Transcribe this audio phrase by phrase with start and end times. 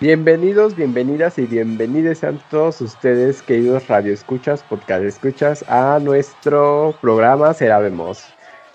[0.00, 7.80] Bienvenidos, bienvenidas y bienvenidos a todos ustedes, queridos radioescuchas, podcast escuchas, a nuestro programa Será
[7.80, 8.24] Vemos.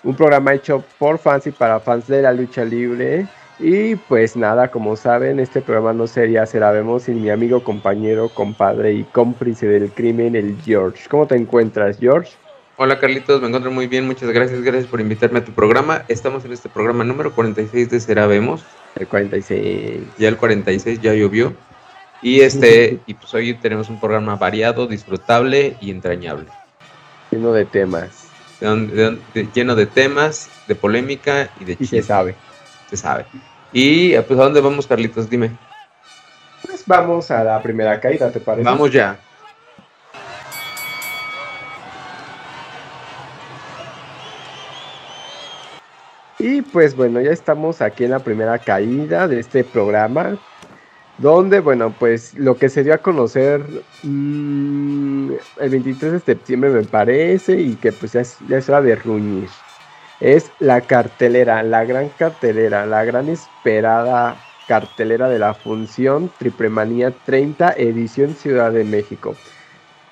[0.03, 3.25] Un programa hecho por fans y para fans de la lucha libre.
[3.57, 8.29] Y pues nada, como saben, este programa no sería Será Vemos sin mi amigo, compañero,
[8.29, 11.09] compadre y cómplice del crimen, el George.
[11.09, 12.33] ¿Cómo te encuentras, George?
[12.77, 16.03] Hola Carlitos, me encuentro muy bien, muchas gracias, gracias por invitarme a tu programa.
[16.07, 18.63] Estamos en este programa número 46 de Será Vemos.
[18.95, 20.03] El 46.
[20.17, 21.53] Ya el 46 ya llovió.
[22.21, 26.47] Y este, y pues hoy tenemos un programa variado, disfrutable y entrañable.
[27.29, 28.27] Lleno de temas.
[29.53, 32.35] lleno de temas, de polémica y de Y se sabe.
[32.89, 33.25] Se sabe.
[33.73, 35.51] Y pues a dónde vamos, Carlitos, dime.
[36.65, 38.63] Pues vamos a la primera caída, ¿te parece?
[38.63, 39.19] Vamos ya.
[46.47, 50.37] Y pues bueno, ya estamos aquí en la primera caída de este programa,
[51.17, 53.65] donde bueno, pues lo que se dio a conocer
[54.03, 58.83] mmm, el 23 de septiembre me parece y que pues ya es, ya es hora
[58.83, 59.49] de ruñir.
[60.19, 64.35] Es la cartelera, la gran cartelera, la gran esperada
[64.67, 69.35] cartelera de la función Triple Manía 30 edición Ciudad de México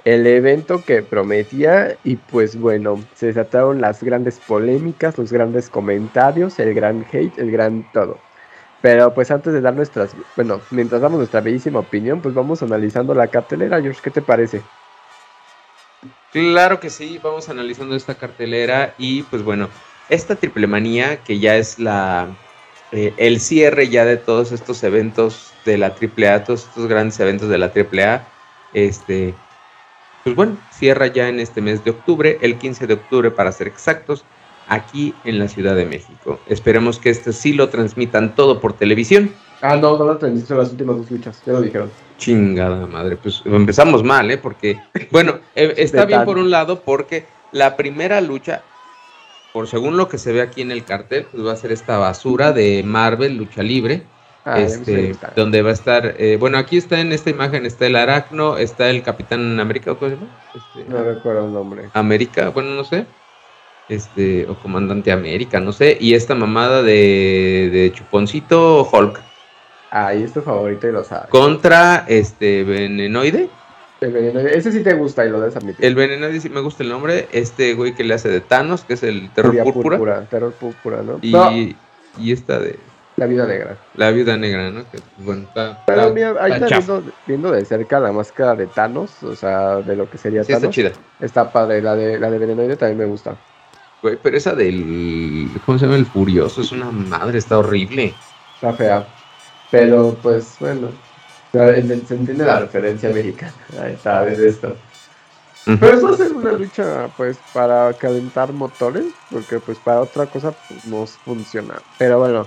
[0.06, 6.60] el evento que prometía y pues bueno, se desataron las grandes polémicas, los grandes comentarios,
[6.60, 8.18] el gran hate, el gran todo.
[8.82, 13.14] Pero pues antes de dar nuestras, bueno, mientras damos nuestra bellísima opinión, pues vamos analizando
[13.14, 14.62] la cartelera, George, ¿qué te parece?
[16.34, 19.70] Claro que sí, vamos analizando esta cartelera y pues bueno,
[20.10, 22.28] esta triple manía que ya es la
[22.92, 27.48] eh, el cierre ya de todos estos eventos de la AAA, todos estos grandes eventos
[27.48, 28.28] de la AAA,
[28.74, 29.34] este
[30.24, 33.68] pues bueno, cierra ya en este mes de octubre, el 15 de octubre para ser
[33.68, 34.24] exactos,
[34.68, 36.40] aquí en la Ciudad de México.
[36.48, 39.32] Esperemos que este sí lo transmitan todo por televisión.
[39.62, 41.92] Ah, no, no lo transmiten las últimas dos luchas, ya lo dijeron.
[42.18, 44.38] Chingada madre, pues empezamos mal, ¿eh?
[44.38, 44.80] Porque,
[45.12, 48.64] bueno, eh, está bien por un lado porque la primera lucha,
[49.52, 51.98] por según lo que se ve aquí en el cartel, pues va a ser esta
[51.98, 54.04] basura de Marvel, lucha libre
[54.46, 57.96] Ah, este, donde va a estar, eh, bueno, aquí está en esta imagen, está el
[57.96, 60.28] Aracno, está el Capitán América, ¿cómo se llama?
[60.54, 61.90] Este, no recuerdo el nombre.
[61.94, 63.06] América, bueno, no sé.
[63.88, 65.98] Este, o Comandante América, no sé.
[66.00, 69.22] Y esta mamada de, de Chuponcito Hulk.
[69.92, 71.30] Ah, y es tu favorito y lo sabes.
[71.30, 73.50] Contra este Venenoide.
[74.02, 75.86] El venenoide, ese sí te gusta y lo debes admitir.
[75.86, 77.30] El venenoide sí me gusta el nombre.
[77.32, 80.26] Este güey que le hace de Thanos, que es el terror púrpura.
[80.26, 81.20] Terror púrpura, ¿no?
[81.22, 81.78] Y,
[82.18, 82.78] y esta de
[83.16, 83.78] la viuda negra.
[83.96, 84.84] La viuda negra, ¿no?
[84.90, 89.22] Que, bueno, está, Pero mira, ahí está viendo, viendo, de cerca la máscara de Thanos,
[89.24, 90.64] o sea, de lo que sería sí, Thanos.
[90.64, 90.92] está chida.
[91.20, 93.36] Está padre, la de, la de Venenoide también me gusta.
[94.02, 95.98] Güey, pero esa del, ¿cómo se llama?
[95.98, 98.14] El Furioso, es una madre, está horrible.
[98.56, 99.08] Está fea.
[99.72, 100.90] Pero, pues, bueno,
[101.52, 104.76] se entiende la referencia mexicana, ahí está, de esto.
[105.66, 110.26] Pero eso va a ser una lucha, pues, para calentar motores, porque, pues, para otra
[110.26, 111.76] cosa pues, no funciona.
[111.98, 112.46] Pero bueno,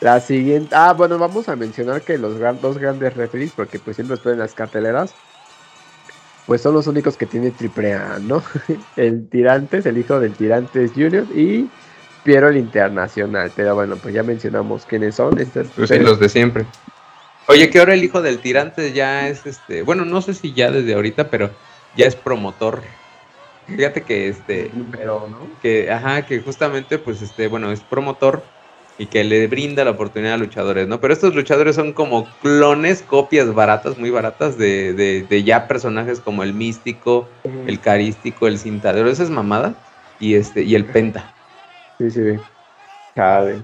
[0.00, 0.74] la siguiente.
[0.74, 4.40] Ah, bueno, vamos a mencionar que los dos grandes referees, porque pues siempre están en
[4.40, 5.14] las carteleras,
[6.46, 8.42] pues son los únicos que tienen triple A, ¿no?
[8.96, 11.68] el Tirantes, el hijo del Tirantes Junior y
[12.24, 13.50] Piero el Internacional.
[13.54, 15.38] Pero bueno, pues ya mencionamos quiénes son.
[15.38, 16.66] Estas pues sí, los de siempre.
[17.48, 19.82] Oye, que ahora el hijo del Tirantes ya es este.
[19.82, 21.50] Bueno, no sé si ya desde ahorita, pero
[21.96, 22.82] ya es promotor.
[23.66, 24.70] Fíjate que este.
[24.92, 25.38] Pero, ¿no?
[25.62, 28.42] Que, ajá, que justamente, pues este, bueno, es promotor
[28.98, 31.00] y que le brinda la oportunidad a luchadores, ¿no?
[31.00, 36.42] Pero estos luchadores son como clones, copias baratas, muy baratas de, de, ya personajes como
[36.42, 39.74] el místico, el carístico, el cintadero, esa es mamada,
[40.18, 41.30] y este, y el penta.
[41.98, 42.40] Sí, sí.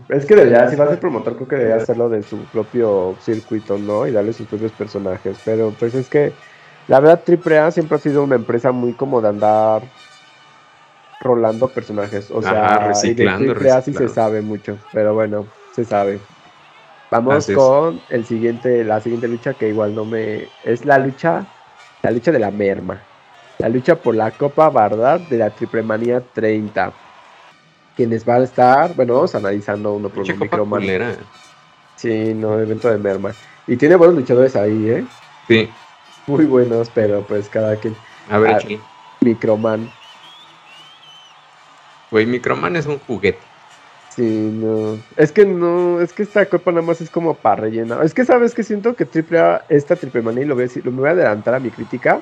[0.08, 3.16] Es que debería, si va a ser promotor, creo que debería hacerlo de su propio
[3.20, 4.06] circuito, ¿no?
[4.06, 5.36] Y darle sus propios personajes.
[5.44, 6.32] Pero pues es que
[6.88, 9.82] la verdad AAA siempre ha sido una empresa muy como de andar
[11.22, 12.30] rolando personajes.
[12.30, 13.54] O sea, reciclando,
[13.86, 16.20] y se sabe mucho, pero bueno, se sabe.
[17.10, 20.48] Vamos con el siguiente, la siguiente lucha que igual no me.
[20.64, 21.46] Es la lucha.
[22.02, 23.00] La lucha de la merma.
[23.58, 26.92] La lucha por la Copa Bardar de la Triple Manía 30.
[27.94, 30.80] Quienes van a estar, bueno, vamos analizando uno por uno.
[31.96, 33.32] Sí, no, evento de merma.
[33.66, 35.04] Y tiene buenos luchadores ahí, ¿eh?
[35.46, 35.68] Sí.
[36.26, 37.94] Muy buenos, pero pues cada quien.
[38.30, 38.58] A ver, ah,
[39.20, 39.92] Microman.
[42.12, 43.40] Güey, Microman es un juguete.
[44.14, 44.98] Sí, no.
[45.16, 48.04] Es que no, es que esta copa nada más es como para rellenar.
[48.04, 50.66] Es que sabes que siento que triple A, esta triple manía, y lo voy a
[50.66, 52.20] decir, lo, me voy a adelantar a mi crítica.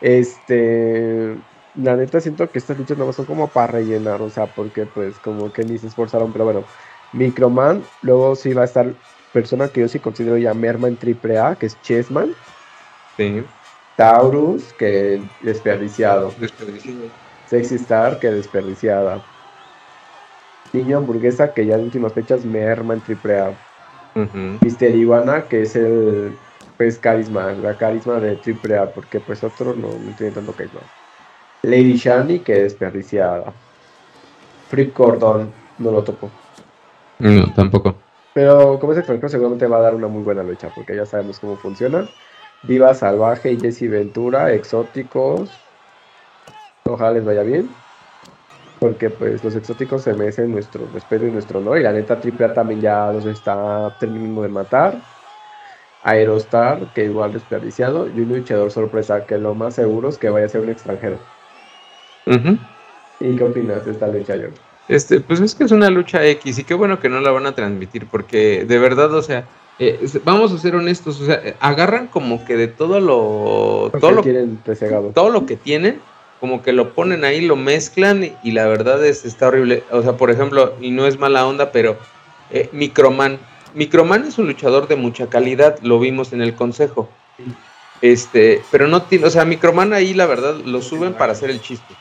[0.00, 1.36] Este,
[1.76, 4.84] la neta siento que estas luchas nada más son como para rellenar, o sea, porque
[4.86, 6.64] pues como que ni se esforzaron, pero bueno,
[7.12, 8.92] Microman luego sí va a estar
[9.32, 12.34] persona que yo sí considero ya merma en AAA, que es Chessman.
[13.16, 13.44] Sí.
[13.94, 16.34] Taurus, que desperdiciado.
[16.40, 17.29] Desperdiciado.
[17.50, 19.20] Sexy Star, que desperdiciada.
[20.72, 23.50] Niño Hamburguesa, que ya en últimas fechas merma en AAA.
[24.14, 24.58] Ujú.
[24.62, 26.32] Mister Iguana, que es el
[26.78, 30.80] pues carisma, la carisma de AAA, porque pues otro no, no tiene tanto carisma.
[31.64, 33.52] Lady Shani, que desperdiciada.
[34.68, 36.30] Free Cordon, no lo topo.
[37.18, 37.96] No, tampoco.
[38.32, 41.40] Pero como es extranjero, seguramente va a dar una muy buena lucha, porque ya sabemos
[41.40, 42.06] cómo funciona.
[42.62, 45.50] Viva Salvaje y Jesse Ventura, exóticos.
[46.92, 47.68] Ojalá les vaya bien.
[48.78, 51.78] Porque pues los exóticos se merecen nuestro respeto y nuestro honor.
[51.78, 55.00] Y la neta AAA también ya los está terminando de matar.
[56.02, 58.08] Aerostar, que igual desperdiciado.
[58.08, 61.18] Y un luchador sorpresa, que lo más seguro es que vaya a ser un extranjero.
[62.26, 62.56] Ujú.
[63.20, 64.52] ¿Y qué opinas de esta lucha, John?
[64.88, 67.46] Este, pues es que es una lucha X y qué bueno que no la van
[67.46, 69.44] a transmitir porque de verdad, o sea,
[69.78, 74.10] eh, vamos a ser honestos, o sea, eh, agarran como que de todo lo, todo
[74.10, 76.00] lo, todo lo que tienen,
[76.40, 79.84] como que lo ponen ahí, lo mezclan y, la verdad es está horrible.
[79.90, 81.98] O sea, por ejemplo, y no es mala onda, pero
[82.50, 83.38] eh, Microman,
[83.74, 87.08] Microman es un luchador de mucha calidad, lo vimos en el consejo.
[88.00, 91.60] Este, pero no tiene, o sea, Microman ahí la verdad lo suben para hacer el
[91.60, 91.94] chiste.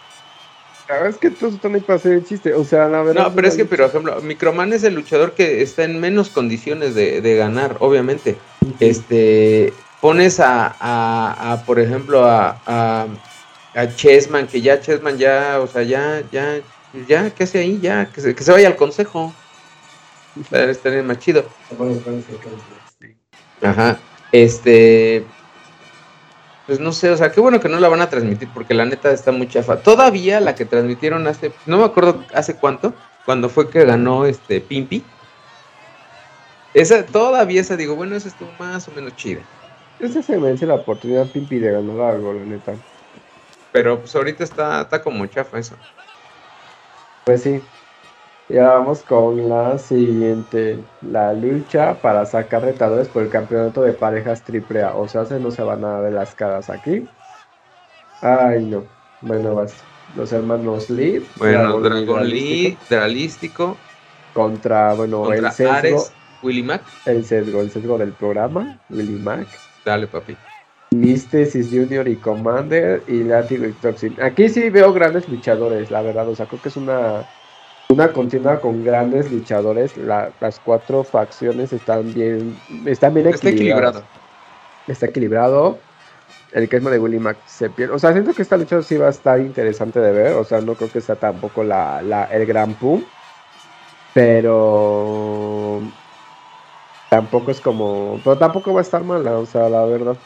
[0.87, 2.53] La verdad es que todos están ahí para hacer el chiste.
[2.53, 3.27] O sea, la verdad.
[3.27, 6.95] No, pero es que, por ejemplo, Microman es el luchador que está en menos condiciones
[6.95, 8.37] de, de ganar, obviamente.
[8.79, 9.71] Este,
[10.01, 13.05] pones a, a, a, por ejemplo, a, a,
[13.75, 16.59] a Chessman, que ya Chessman ya, o sea, ya, ya,
[17.07, 17.79] ya, ¿qué hace ahí?
[17.81, 19.33] Ya, que se, que se vaya al consejo.
[20.39, 21.43] Estaría estaría más chido.
[23.61, 23.99] Ajá.
[24.31, 25.25] Este.
[26.67, 28.85] Pues no sé, o sea, qué bueno que no la van a transmitir porque la
[28.85, 29.77] neta está muy chafa.
[29.77, 32.93] Todavía la que transmitieron hace, no me acuerdo hace cuánto,
[33.25, 35.03] cuando fue que ganó este Pimpi.
[36.75, 39.41] Esa, todavía esa, digo, bueno, esa estuvo más o menos chida.
[39.99, 42.75] Ese se merece la oportunidad Pimpi de ganar algo, la neta.
[43.71, 45.75] Pero pues ahorita está, está como chafa eso.
[47.25, 47.61] Pues sí.
[48.49, 50.79] Y ahora vamos con la siguiente.
[51.01, 54.95] La lucha para sacar retadores por el campeonato de parejas AAA.
[54.95, 57.07] O sea, se no se van a ver las caras aquí.
[58.21, 58.85] Ay, no.
[59.21, 59.75] Bueno, vas.
[60.15, 61.23] Los hermanos Lee.
[61.35, 63.77] Bueno, Dragon Lee, Dralístico,
[64.33, 65.73] Contra, bueno, contra el sesgo.
[65.73, 66.11] Ares,
[66.41, 66.81] Willy Mac.
[67.05, 68.79] El sesgo, el sesgo del programa.
[68.89, 69.47] Willy Mac.
[69.85, 70.35] Dale, papi.
[70.95, 74.15] Mysticis Junior y Commander y Látigo y Toxin.
[74.21, 76.27] Aquí sí veo grandes luchadores, la verdad.
[76.27, 77.25] O sea, creo que es una,
[77.91, 79.95] una contienda con grandes luchadores.
[79.97, 82.55] La- las cuatro facciones están bien,
[82.85, 83.97] están bien Está equilibradas.
[83.97, 84.03] equilibrado.
[84.87, 85.79] Está equilibrado.
[86.51, 87.93] El queso de Willy Mac se pierde.
[87.93, 90.33] O sea, siento que esta lucha sí va a estar interesante de ver.
[90.33, 93.03] O sea, no creo que sea tampoco la, la- el gran pum.
[94.13, 95.81] Pero
[97.09, 98.19] tampoco es como.
[98.23, 100.17] Pero tampoco va a estar mala, o sea, la verdad.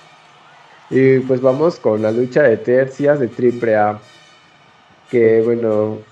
[0.90, 4.02] Y pues vamos con la lucha de tercias de AAA.
[5.10, 6.06] Que bueno,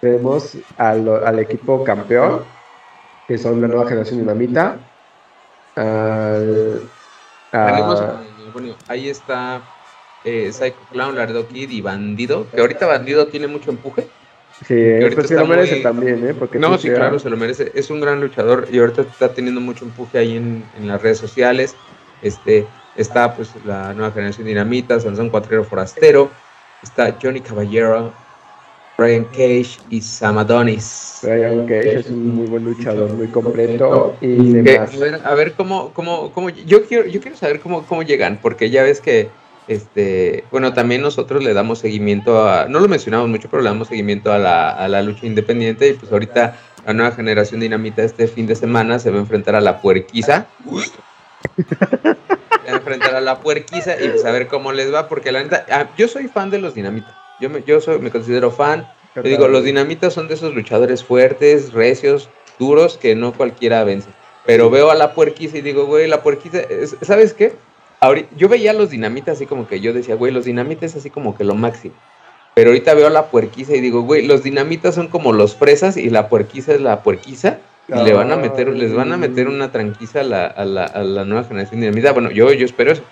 [0.00, 2.44] tenemos al, al equipo campeón,
[3.26, 4.80] que son la nueva generación dinamita.
[5.76, 6.90] Al,
[7.52, 8.00] a- Tenemos,
[8.52, 9.68] bueno, ahí está
[10.24, 12.50] eh, Psycho Clown, Laredo Kid y Bandido.
[12.50, 14.10] Que ahorita Bandido tiene mucho empuje.
[14.60, 14.74] sí,
[15.14, 16.34] pues está lo merece muy- también, ¿eh?
[16.34, 17.72] Porque No, sí, claro, se lo merece.
[17.74, 21.18] Es un gran luchador y ahorita está teniendo mucho empuje ahí en, en las redes
[21.18, 21.76] sociales.
[22.20, 22.68] Este,
[22.98, 26.30] está pues la nueva generación Dinamita, Sansón Cuatrero Forastero,
[26.82, 28.12] está Johnny Caballero,
[28.98, 31.20] Brian Cage y Sam Adonis.
[31.22, 34.94] Brian Cage es un muy buen luchador, muy completo y Que, demás.
[34.94, 38.40] a ver, a ver cómo, cómo, cómo, yo quiero, yo quiero saber cómo, cómo llegan,
[38.42, 39.30] porque ya ves que,
[39.68, 43.86] este, bueno, también nosotros le damos seguimiento a, no lo mencionamos mucho, pero le damos
[43.86, 48.26] seguimiento a la, a la lucha independiente y pues ahorita la nueva generación dinamita este
[48.26, 50.46] fin de semana se va a enfrentar a la puerquiza.
[52.66, 55.86] Enfrentar a la puerquiza y pues a ver cómo les va, porque la neta, ah,
[55.96, 57.14] yo soy fan de los dinamitas.
[57.40, 61.02] Yo me, yo soy, me considero fan, yo digo, los dinamitas son de esos luchadores
[61.04, 62.28] fuertes, recios,
[62.58, 64.08] duros, que no cualquiera vence.
[64.44, 67.52] Pero veo a la puerquiza y digo, güey, la puerquiza, es- ¿sabes qué?
[68.00, 71.10] Ahorita, yo veía a los dinamitas así como que yo decía, güey, los dinamitas así
[71.10, 71.94] como que lo máximo.
[72.54, 75.96] Pero ahorita veo a la puerquiza y digo, güey, los dinamitas son como los fresas
[75.96, 77.58] y la puerquiza es la puerquiza.
[77.88, 80.84] Y le van a meter, les van a meter una tranquiza a la, a la,
[80.84, 82.12] a la nueva generación dinamita.
[82.12, 83.02] Bueno, yo, yo espero eso.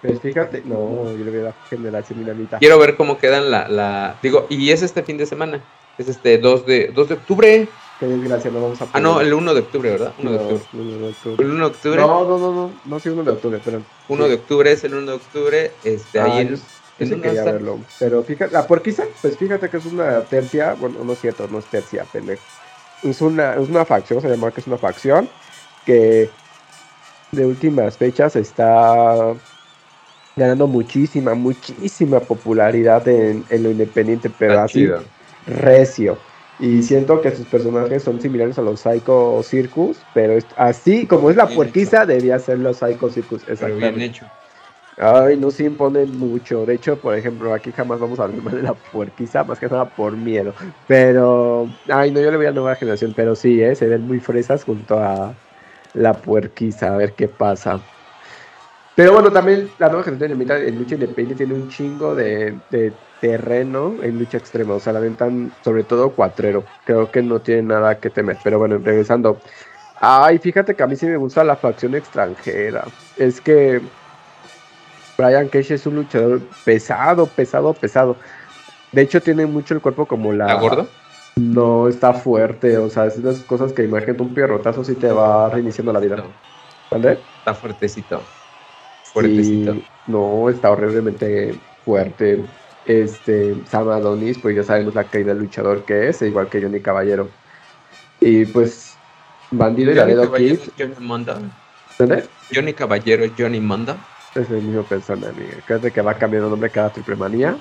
[0.00, 2.58] Pues fíjate, no, yo le veo la generación dinamita.
[2.58, 4.16] Quiero ver cómo quedan la, la.
[4.22, 5.62] Digo, y es este fin de semana.
[5.98, 7.68] Es este 2 de, 2 de octubre.
[8.00, 9.26] Qué desgracia, no vamos a Ah, no, poder.
[9.28, 10.12] el 1 de octubre, ¿verdad?
[10.18, 10.64] 1 de No, octubre.
[10.72, 11.44] no, no, de octubre.
[11.44, 12.00] El 1 de octubre.
[12.00, 13.84] No, no, no, no, no, sí, 1 de octubre, perdón.
[14.08, 15.70] 1 de octubre es el 1 de octubre.
[15.84, 16.48] Este, Ah, ahí en.
[16.98, 17.78] ¿en sí quería verlo.
[17.98, 21.58] Pero fíjate, la puerquiza, pues fíjate que es una tercia, bueno, no es cierto, no
[21.58, 22.42] es tercia, pendejo.
[23.02, 25.28] Es una, es una facción, se llama que es una facción
[25.84, 26.30] que
[27.32, 29.34] de últimas fechas está
[30.36, 34.88] ganando muchísima, muchísima popularidad en, lo independiente, pero así
[35.46, 36.16] recio.
[36.58, 41.36] Y siento que sus personajes son similares a los Psycho Circus, pero así como es
[41.36, 43.42] la puerquiza, debía ser los Psycho Circus.
[43.48, 43.90] Exactamente.
[43.90, 44.26] bien hecho.
[44.98, 46.66] Ay, no se imponen mucho.
[46.66, 49.68] De hecho, por ejemplo, aquí jamás vamos a hablar más de la puerquiza, más que
[49.68, 50.54] nada por miedo.
[50.86, 53.74] Pero, ay, no, yo le voy a nueva generación, pero sí, ¿eh?
[53.74, 55.34] se ven muy fresas junto a
[55.94, 57.80] la puerquiza, a ver qué pasa.
[58.94, 62.60] Pero bueno, también la nueva generación en lucha independiente tiene un chingo de,
[63.20, 64.74] terreno en lucha extrema.
[64.74, 66.64] O sea, la ventan sobre todo cuatrero.
[66.84, 68.36] Creo que no tiene nada que temer.
[68.42, 69.40] Pero bueno, regresando.
[70.00, 72.84] Ay, fíjate que a mí sí me gusta la facción extranjera.
[73.16, 73.80] Es que
[75.16, 78.16] Brian Cage es un luchador pesado, pesado, pesado.
[78.92, 80.46] De hecho, tiene mucho el cuerpo como la.
[80.46, 80.88] ¿Está gordo?
[81.36, 82.76] No, está fuerte.
[82.78, 86.00] O sea, es de esas cosas que imagínate un pierrotazo si te va reiniciando la
[86.00, 86.24] vida.
[86.90, 87.18] ¿Vale?
[87.38, 88.20] Está fuertecito
[90.06, 91.54] no, está horriblemente
[91.84, 92.44] fuerte.
[92.84, 96.80] Este, Sam Adonis, pues ya sabemos la caída del luchador que es, igual que Johnny
[96.80, 97.28] Caballero.
[98.20, 98.96] Y pues,
[99.50, 100.58] Bandido y Laredo Kid.
[100.78, 101.40] Johnny Manda.
[102.52, 103.96] Johnny Caballero, Johnny Manda.
[104.34, 105.56] Es el mismo persona, amiga.
[105.66, 107.56] Creo que va cambiando nombre cada triple manía.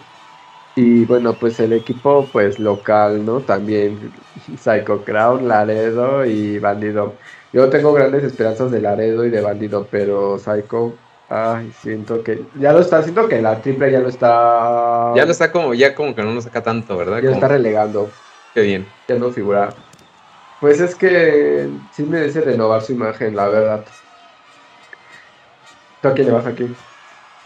[0.76, 3.42] Y bueno, pues el equipo pues local, ¿no?
[3.42, 4.14] También
[4.58, 7.14] Psycho Crown, Laredo y Bandido.
[7.52, 10.94] Yo tengo grandes esperanzas de Laredo y de Bandido, pero Psycho
[11.34, 15.14] Ay, siento que ya lo está, siento que la triple ya lo está.
[15.16, 17.22] Ya lo está como, ya como que no lo saca tanto, ¿verdad?
[17.22, 18.10] Ya lo está relegando.
[18.54, 18.86] Qué bien.
[19.08, 19.70] Ya no figura.
[20.60, 23.86] Pues es que sí merece renovar su imagen, la verdad.
[26.02, 26.74] ¿Tú a quién le vas aquí?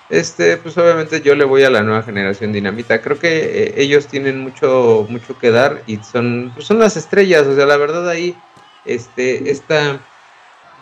[0.09, 3.01] Este, pues obviamente yo le voy a la nueva generación dinamita.
[3.01, 7.47] Creo que eh, ellos tienen mucho, mucho que dar y son, pues son las estrellas.
[7.47, 8.38] O sea, la verdad ahí,
[8.85, 10.00] este, esta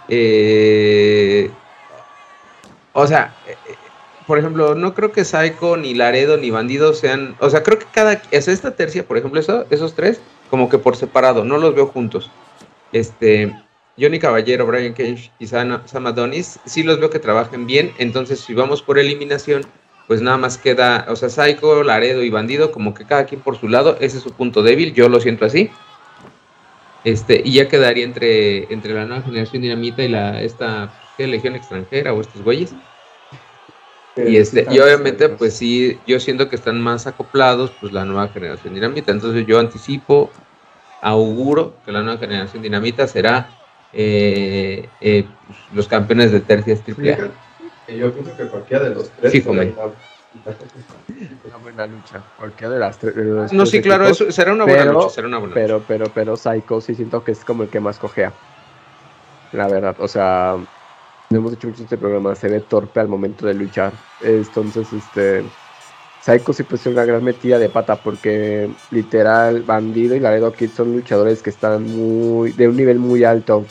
[0.09, 1.49] eh,
[2.93, 3.55] o sea, eh,
[4.27, 7.35] por ejemplo, no creo que Psycho, ni Laredo, ni Bandido sean.
[7.39, 8.21] O sea, creo que cada.
[8.31, 12.31] Es esta tercia, por ejemplo, esos tres, como que por separado, no los veo juntos.
[12.91, 13.53] Este.
[13.97, 17.93] Johnny Caballero, Brian Cage y Sam, Adonis, sí los veo que trabajen bien.
[17.97, 19.63] Entonces, si vamos por eliminación,
[20.07, 23.59] pues nada más queda, o sea, Psycho, Laredo y Bandido, como que cada quien por
[23.59, 25.69] su lado, ese es su punto débil, yo lo siento así.
[27.03, 31.55] Este, y ya quedaría entre, entre la nueva generación dinamita y la esta ¿qué legión
[31.55, 32.73] extranjera o estos güeyes.
[34.15, 38.29] y, este, y obviamente, pues sí, yo siento que están más acoplados, pues la nueva
[38.29, 39.11] generación dinamita.
[39.11, 40.31] Entonces yo anticipo,
[41.01, 43.49] auguro que la nueva generación dinamita será
[43.93, 47.17] eh, eh, pues, los campeones de tercias triple
[47.87, 49.31] Yo pienso que cualquiera de los tres.
[49.31, 49.65] Sí, una
[51.61, 52.23] buena lucha.
[52.37, 53.53] Cualquiera de las tres.
[53.53, 55.09] no, sí, claro, eso será una buena lucha.
[55.09, 55.85] Será una buena pero, lucha.
[55.87, 58.33] pero, pero, Psycho sí siento que es como el que más cojea.
[59.51, 60.55] La verdad, o sea,
[61.29, 63.93] hemos hecho mucho este programa, se ve torpe al momento de luchar.
[64.21, 65.43] Entonces, este.
[66.23, 70.93] Psycho sí pues una gran metida de pata porque literal Bandido y Laredo Kid son
[70.93, 73.65] luchadores que están muy de un nivel muy alto.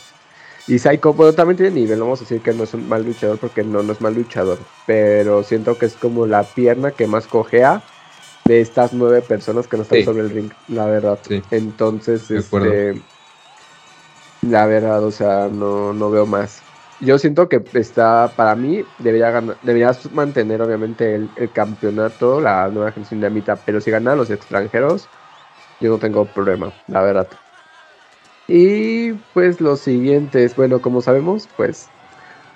[0.69, 3.05] Y Psycho, bueno, también tiene nivel, no vamos a decir que no es un mal
[3.05, 7.07] luchador porque no, no es mal luchador, pero siento que es como la pierna que
[7.07, 7.83] más cojea
[8.45, 11.19] de estas nueve personas que no están sobre el ring, la verdad.
[11.51, 13.01] Entonces, este,
[14.43, 16.63] la verdad, o sea, no, no veo más
[17.03, 22.93] yo siento que está, para mí, debería, ganar, debería mantener obviamente el, campeonato, la nueva
[22.93, 25.09] generación de mitad, pero si ganan los extranjeros,
[25.81, 27.27] yo no tengo problema, la verdad.
[28.47, 31.89] Y pues los siguientes, bueno, como sabemos, pues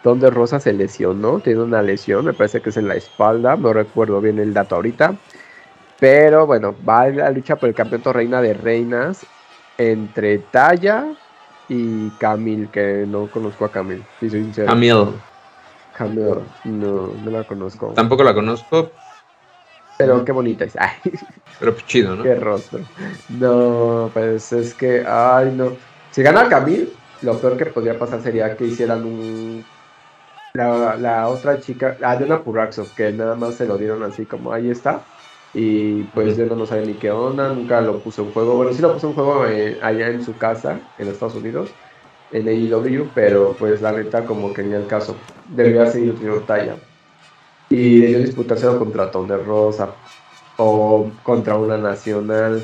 [0.04, 3.72] donde Rosa se lesionó, tiene una lesión, me parece que es en la espalda, no
[3.72, 5.16] recuerdo bien el dato ahorita.
[5.98, 9.26] Pero bueno, va a la lucha por el campeonato reina de reinas
[9.78, 11.06] entre Talla,
[11.68, 14.68] y Camille, que no conozco a Camille, si soy sincero.
[14.68, 15.12] Camille.
[15.96, 17.92] Camille, no, no la conozco.
[17.94, 18.90] Tampoco la conozco.
[19.98, 20.74] Pero qué bonita es.
[21.58, 22.22] Pero pues chido, ¿no?
[22.22, 22.80] Qué rostro.
[23.30, 25.72] No, pues es que, ay, no.
[26.10, 26.90] Si gana Camille,
[27.22, 29.64] lo peor que podría pasar sería que hicieran un.
[30.54, 34.24] La, la otra chica, la de una Puraxo, que nada más se lo dieron así
[34.24, 35.02] como ahí está
[35.58, 38.56] y pues yo no sabía ni qué onda, nunca lo puso en juego.
[38.56, 41.70] Bueno, sí lo puso en juego eh, allá en su casa, en Estados Unidos,
[42.30, 45.16] en AEW, pero pues la neta como que ni el caso.
[45.48, 46.76] Debería seguir teniendo talla.
[47.70, 49.94] Y debió disputárselo contra Thunder Rosa
[50.58, 52.62] o contra una nacional.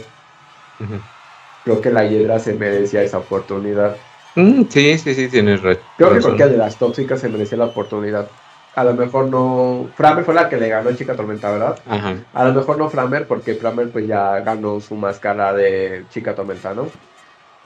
[1.65, 3.97] Creo que la Hiedra se merecía esa oportunidad.
[4.35, 5.83] Mm, sí, sí, sí, tienes razón.
[5.97, 8.29] Creo que cualquiera de las tóxicas se merecía la oportunidad
[8.75, 9.89] a lo mejor no.
[9.95, 11.79] Framer fue la que le ganó a Chica Tormenta, ¿verdad?
[11.89, 12.17] Ajá.
[12.33, 16.75] A lo mejor no Framer, porque Framer pues ya ganó su máscara de Chica Tormenta,
[16.75, 16.87] ¿no?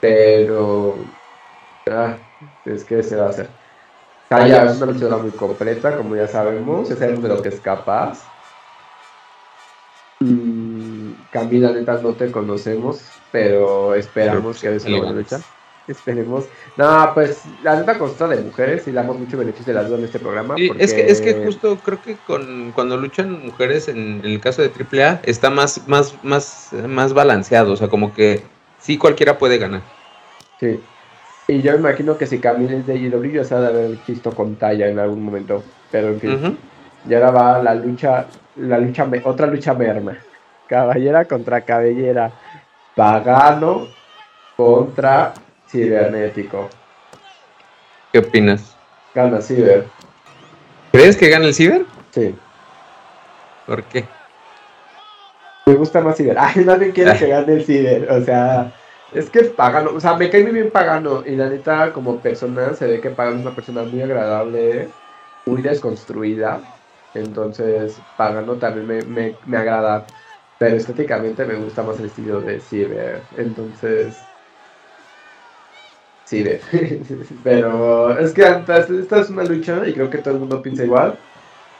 [0.00, 0.96] Pero.
[1.88, 2.16] Ah,
[2.64, 3.48] es que se va a hacer.
[4.28, 8.24] Taya es una luchadora muy completa, como ya sabemos, es de lo que es capaz.
[10.18, 15.40] Mm, Camila, neta, no te conocemos, pero esperamos que des una buena lucha.
[15.88, 16.44] Esperemos.
[16.76, 20.04] No, pues la neta consta de mujeres y damos mucho beneficio de la duda en
[20.04, 20.54] este programa.
[20.78, 24.70] es, que, es que justo creo que con, cuando luchan mujeres en, el caso de
[24.70, 27.72] AAA está más, más, más, más balanceado.
[27.72, 28.42] O sea, como que
[28.80, 29.82] sí cualquiera puede ganar.
[30.60, 30.80] Sí.
[31.48, 34.32] Y yo imagino que si Camila es de IW ya se ha de haber visto
[34.32, 35.62] con talla en algún momento.
[35.92, 36.58] Pero en fin.
[37.08, 38.26] Y ahora va la lucha,
[38.56, 40.18] la lucha, otra lucha merma.
[40.66, 42.32] Caballera contra cabellera.
[42.96, 43.86] Pagano
[44.56, 45.34] contra
[45.68, 46.68] cibernético.
[48.12, 48.76] ¿Qué opinas?
[49.14, 49.86] Gana Ciber.
[50.92, 51.84] ¿Crees que gana el Ciber?
[52.12, 52.34] Sí.
[53.66, 54.04] ¿Por qué?
[55.66, 56.36] Me gusta más Ciber.
[56.38, 58.10] Ay, nadie quiere que gane el Ciber.
[58.10, 58.72] O sea,
[59.12, 61.22] es que Pagano, o sea, me cae muy bien Pagano.
[61.26, 64.88] Y la neta, como persona, se ve que Pagano es una persona muy agradable,
[65.46, 66.60] muy desconstruida.
[67.14, 70.06] Entonces, Pagano también me, me, me agrada.
[70.58, 73.22] Pero estéticamente me gusta más el estilo de Ciber.
[73.36, 74.16] Entonces,
[76.26, 76.44] Sí,
[77.44, 81.16] pero es que esta es una lucha y creo que todo el mundo piensa igual,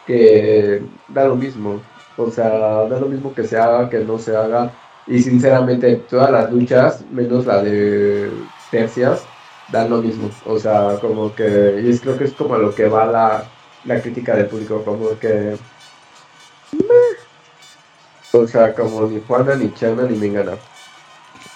[0.06, 1.82] que da lo mismo.
[2.16, 4.72] O sea, da lo mismo que se haga, que no se haga.
[5.08, 8.30] Y sinceramente, todas las luchas, menos la de
[8.70, 9.24] tercias,
[9.72, 10.30] dan lo mismo.
[10.46, 13.44] O sea, como que, y es, creo que es como lo que va la,
[13.84, 15.56] la crítica del público, como que...
[18.32, 20.52] O sea, como ni Juana, ni Chana, ni Mingana.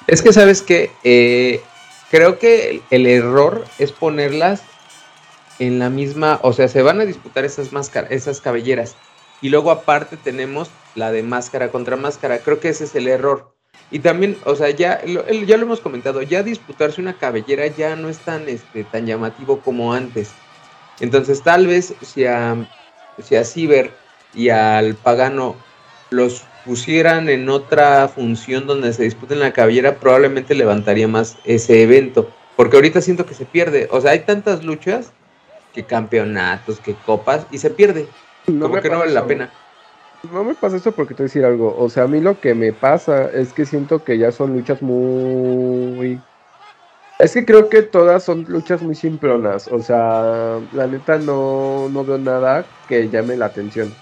[0.06, 1.60] Es que sabes que eh,
[2.10, 4.62] creo que el error es ponerlas
[5.58, 8.96] en la misma, o sea, se van a disputar esas máscaras, esas cabelleras.
[9.42, 12.38] Y luego aparte tenemos la de máscara contra máscara.
[12.40, 13.54] Creo que ese es el error.
[13.90, 17.96] Y también, o sea, ya lo, ya lo hemos comentado, ya disputarse una cabellera ya
[17.96, 20.30] no es tan, este, tan llamativo como antes.
[21.00, 22.68] Entonces tal vez si a,
[23.22, 23.90] si a Ciber
[24.34, 25.56] y al Pagano
[26.10, 32.30] los pusieran en otra función donde se disputen la cabellera, probablemente levantaría más ese evento.
[32.54, 33.88] Porque ahorita siento que se pierde.
[33.90, 35.12] O sea, hay tantas luchas
[35.74, 38.06] que campeonatos, que copas, y se pierde.
[38.46, 39.50] Como que no vale la pena.
[40.32, 41.74] No me pasa eso porque te voy a decir algo.
[41.76, 44.80] O sea, a mí lo que me pasa es que siento que ya son luchas
[44.80, 46.20] muy.
[47.18, 49.66] Es que creo que todas son luchas muy simplonas.
[49.66, 53.92] O sea, la neta no, no veo nada que llame la atención.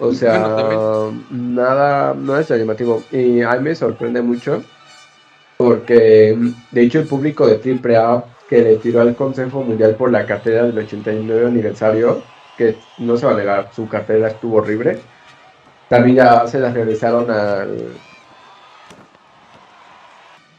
[0.00, 3.02] O sea, nada, nada es llamativo.
[3.10, 4.62] Y a mí me sorprende mucho
[5.56, 6.38] porque,
[6.70, 10.64] de hecho, el público de AAA que le tiró al Consejo Mundial por la cartera
[10.64, 12.22] del 89 aniversario,
[12.56, 15.00] que no se va a negar, su cartera estuvo horrible,
[15.88, 17.88] también ya se la regresaron al,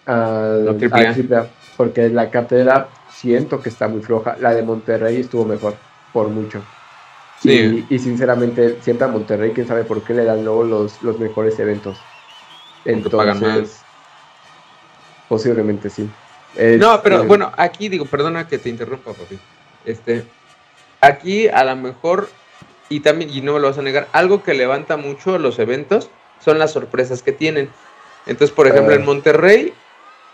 [0.05, 1.47] al, AAA,
[1.77, 4.35] porque la cartera siento que está muy floja.
[4.39, 5.75] La de Monterrey estuvo mejor,
[6.13, 6.61] por mucho.
[7.43, 11.57] Y, sinceramente, siempre a Monterrey, quién sabe por qué le dan luego los, los mejores
[11.59, 11.97] eventos.
[12.83, 13.81] Entonces,
[15.27, 16.09] posiblemente sí.
[16.77, 19.39] no, pero bueno, aquí digo, perdona que te interrumpa, papi.
[19.85, 20.25] Este,
[20.99, 22.29] aquí a lo mejor,
[22.89, 26.09] y también, y no me lo vas a negar, algo que levanta mucho los eventos
[26.43, 27.69] son las sorpresas que tienen.
[28.25, 29.05] Entonces, por ejemplo, en ah.
[29.05, 29.73] Monterrey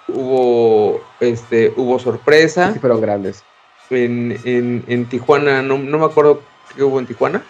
[0.07, 2.73] hubo, este, hubo sorpresa.
[2.73, 3.43] Sí, fueron grandes.
[3.89, 6.41] En, en, en Tijuana, no, no me acuerdo
[6.75, 7.41] que hubo en Tijuana.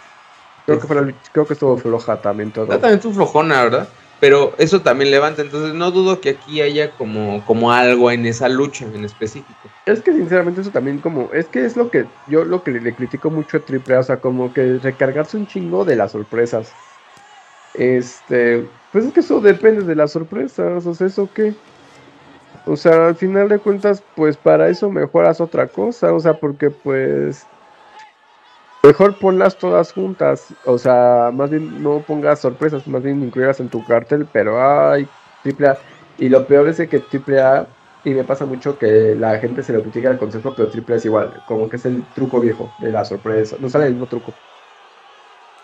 [0.65, 2.65] Creo que, creo que estuvo floja también todo.
[2.65, 3.87] Ah, también estuvo flojona, ¿verdad?
[4.19, 8.47] Pero eso también levanta, entonces no dudo que aquí haya como, como algo en esa
[8.47, 9.59] lucha en específico.
[9.85, 12.95] Es que sinceramente eso también como, es que es lo que yo lo que le,
[12.95, 16.71] critico mucho a Triple o sea, como que recargarse un chingo de las sorpresas.
[17.73, 21.53] Este, pues es que eso depende de las sorpresas, o sea, ¿eso qué?
[22.65, 26.71] O sea, al final de cuentas, pues para eso mejoras otra cosa, o sea, porque
[26.71, 27.45] pues
[28.85, 30.53] Mejor ponlas todas juntas.
[30.63, 35.07] O sea, más bien no pongas sorpresas, más bien incluirlas en tu cartel, pero ay,
[35.41, 35.77] triple A.
[36.19, 37.65] Y lo peor es que triple A,
[38.03, 40.97] y me pasa mucho que la gente se lo critica al consejo, pero triple A
[40.99, 43.55] es igual, como que es el truco viejo de la sorpresa.
[43.59, 44.33] No sale el mismo truco.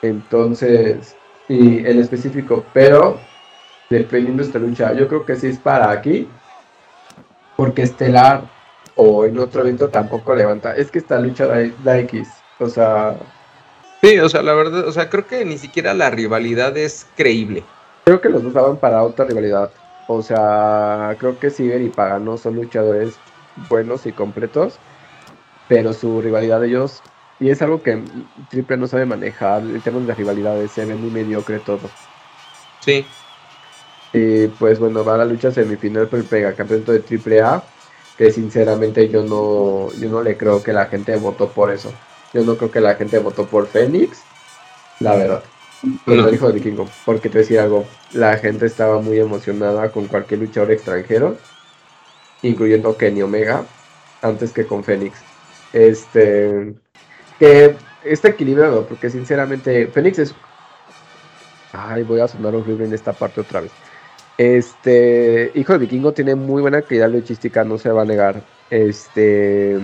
[0.01, 1.15] Entonces,
[1.47, 3.19] y en específico, pero
[3.88, 6.27] dependiendo de esta lucha, yo creo que sí es para aquí,
[7.55, 8.45] porque Estelar
[8.95, 10.75] o en otro evento tampoco levanta.
[10.75, 11.45] Es que esta lucha
[11.84, 13.17] da X o sea.
[14.02, 17.63] Sí, o sea, la verdad, o sea, creo que ni siquiera la rivalidad es creíble.
[18.06, 19.71] Creo que los usaban para otra rivalidad.
[20.08, 23.15] O sea, creo que Ciber y Pagano son luchadores
[23.69, 24.80] buenos y completos,
[25.67, 27.02] pero su rivalidad de ellos,
[27.39, 28.02] y es algo que
[28.50, 31.89] Triple no sabe manejar, el tema de rivalidades, se ve muy mediocre todo.
[32.82, 33.06] Sí.
[34.13, 37.63] Y pues bueno, va a la lucha semifinal por el campeonato de Triple A.
[38.17, 41.91] que sinceramente yo no, yo no le creo que la gente votó por eso.
[42.33, 44.21] Yo no creo que la gente votó por Fénix,
[44.99, 45.43] la verdad.
[46.05, 46.29] Pues no.
[46.29, 50.71] hijo de Vikingo, porque te decía algo, la gente estaba muy emocionada con cualquier luchador
[50.71, 51.37] extranjero,
[52.43, 53.65] incluyendo Kenny Omega,
[54.21, 55.17] antes que con Fénix.
[55.73, 56.75] Este,
[57.39, 60.35] que está equilibrado, porque sinceramente Fénix es...
[61.73, 63.71] Ay, voy a sonar horrible en esta parte otra vez.
[64.37, 68.43] Este, Hijo de Vikingo tiene muy buena calidad luchística, no se va a negar.
[68.69, 69.79] Este,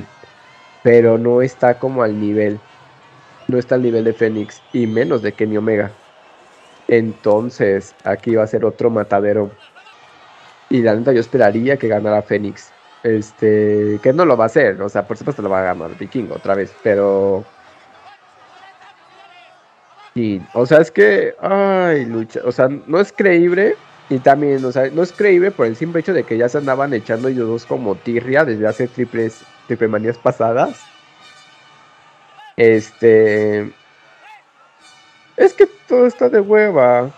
[0.88, 2.62] pero no está como al nivel.
[3.50, 5.92] No está al nivel de Fénix y menos de Kenny Omega.
[6.88, 9.52] Entonces, aquí va a ser otro matadero.
[10.70, 12.72] Y la neta, yo esperaría que ganara Fénix.
[13.04, 15.98] Este, que no lo va a hacer, o sea, por supuesto lo va a ganar
[15.98, 17.44] Vikingo otra vez, pero.
[20.16, 21.36] Y, o sea, es que.
[21.42, 22.40] Ay, lucha.
[22.46, 23.76] O sea, no es creíble
[24.10, 26.60] y también, o sea, no es creíble por el simple hecho de que ya se
[26.60, 30.80] andaban echando ellos dos como tirria desde hace triples, triple manías pasadas.
[32.56, 33.72] Este.
[35.36, 37.12] Es que todo está de hueva.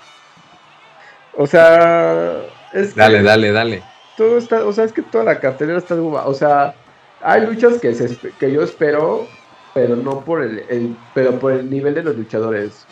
[1.38, 2.42] O sea.
[2.74, 3.84] Es dale, dale, dale.
[4.18, 4.66] Todo está.
[4.66, 6.26] O sea, es que toda la cartelera está de hueva.
[6.26, 6.76] O sea,
[7.22, 9.28] hay luchas que, se, que yo espero,
[9.74, 12.86] pero no por el, el, pero por el nivel de los luchadores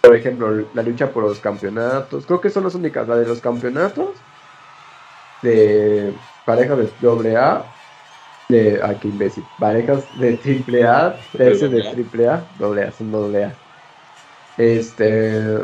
[0.00, 2.24] por ejemplo, la lucha por los campeonatos.
[2.24, 4.10] Creo que son las únicas, la de los campeonatos
[5.42, 7.64] de parejas de doble A,
[8.48, 13.44] de aquí imbécil, parejas de triple A, tercios de triple A, doble A, son doble
[13.44, 13.52] A.
[14.56, 15.58] Este,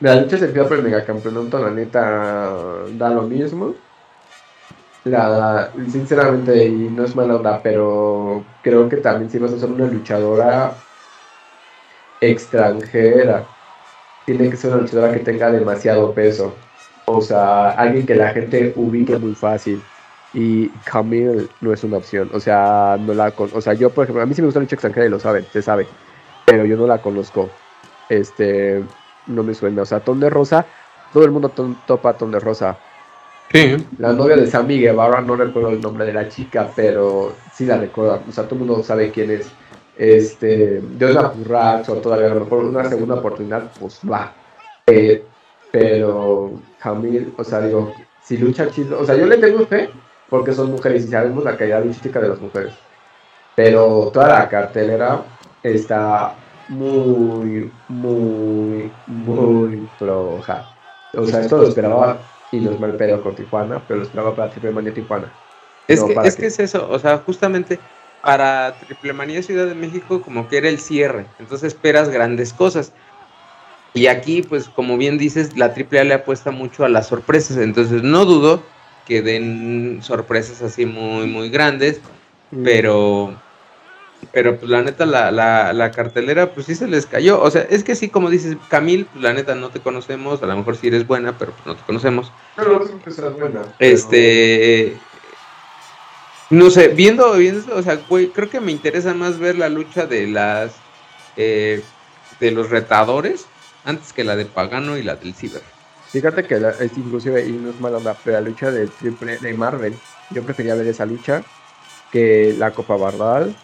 [0.00, 2.50] la lucha se empieza por el megacampeonato, la neta
[2.92, 3.74] da lo mismo.
[5.04, 9.70] La, sinceramente, y no es mala onda, pero creo que también si vas a ser
[9.70, 10.74] una luchadora
[12.20, 13.46] extranjera
[14.26, 16.54] tiene que ser una luchadora que tenga demasiado peso.
[17.06, 19.82] O sea, alguien que la gente ubique muy fácil.
[20.34, 22.30] Y Camille no es una opción.
[22.32, 24.64] O sea, no la o sea, yo por ejemplo, a mí sí me gusta la
[24.64, 25.86] lucha extranjera y lo saben, se sabe.
[26.44, 27.48] Pero yo no la conozco.
[28.08, 28.82] Este,
[29.26, 29.82] no me suena.
[29.82, 30.66] O sea, Ton de Rosa,
[31.12, 31.50] todo el mundo
[31.86, 32.78] topa Ton de Rosa.
[33.52, 33.76] Sí.
[33.98, 37.78] La novia de Sammy Guevara, no recuerdo el nombre de la chica, pero sí la
[37.78, 38.22] recuerdo.
[38.28, 39.50] O sea, todo el mundo sabe quién es
[39.98, 44.32] este, Dios la o todavía a lo mejor una segunda oportunidad, pues va.
[44.86, 45.24] Eh,
[45.72, 49.90] pero Camil, o sea, digo, si lucha chido, o sea, yo le tengo fe
[50.28, 52.74] porque son mujeres y sabemos la calidad luchística de las mujeres.
[53.54, 55.22] Pero toda la cartelera
[55.62, 56.34] está
[56.68, 60.68] muy, muy, muy floja.
[61.14, 62.18] O sea, esto lo esperaba
[62.52, 65.32] y no es mal pedo con Tijuana, pero lo esperaba para Triple Manía Tijuana.
[65.86, 67.78] Es, que, es que es eso, o sea, justamente
[68.22, 72.92] para Triple Manía Ciudad de México como que era el cierre, entonces esperas grandes cosas.
[73.94, 78.02] Y aquí, pues como bien dices, la AAA le apuesta mucho a las sorpresas, entonces
[78.02, 78.62] no dudo
[79.08, 82.00] que den sorpresas así muy, muy grandes,
[82.50, 82.62] mm.
[82.62, 83.34] pero,
[84.32, 85.32] pero pues la neta, la,
[85.72, 87.40] la, cartelera, pues sí se les cayó.
[87.40, 90.46] O sea, es que sí, como dices, Camil, pues la neta no te conocemos, a
[90.46, 92.30] lo mejor sí eres buena, pero pues no te conocemos.
[92.54, 93.62] Pero no que seas buena.
[93.78, 94.98] Este,
[96.50, 100.06] no sé, viendo, viendo, o sea, güey, creo que me interesa más ver la lucha
[100.06, 100.76] de las
[101.36, 101.82] eh,
[102.40, 103.46] de los retadores
[103.84, 105.62] antes que la de Pagano y la del Ciber.
[106.10, 109.38] Fíjate que la, es inclusive, y no es mala onda, pero la lucha de triple
[109.38, 109.94] de Marvel,
[110.30, 111.42] yo prefería ver esa lucha
[112.10, 113.54] que la Copa Bardal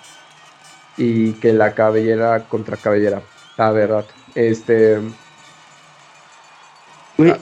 [0.97, 3.23] y que la cabellera contra cabellera,
[3.57, 4.05] la verdad.
[4.35, 4.99] Este.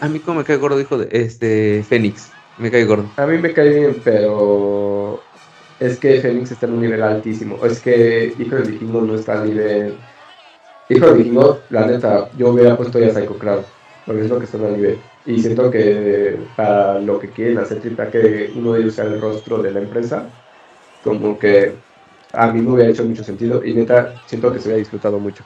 [0.00, 2.30] A mí como me cae gordo, dijo de este Fénix.
[2.58, 3.10] Me cae gordo.
[3.16, 5.22] A mí me cae bien, pero
[5.80, 7.64] es que Fénix está en un nivel altísimo.
[7.64, 9.98] Es que Hijo del Vikingo no está al nivel.
[10.88, 13.64] Hijo del Vikingo, la neta, yo hubiera puesto ya Psycho Crowd,
[14.06, 14.98] porque es lo que está al nivel.
[15.26, 19.20] Y siento que para lo que quieren hacer triple que uno de ellos sea el
[19.20, 20.28] rostro de la empresa,
[21.04, 21.74] como que
[22.32, 25.44] a mí me hubiera hecho mucho sentido y neta siento que se hubiera disfrutado mucho.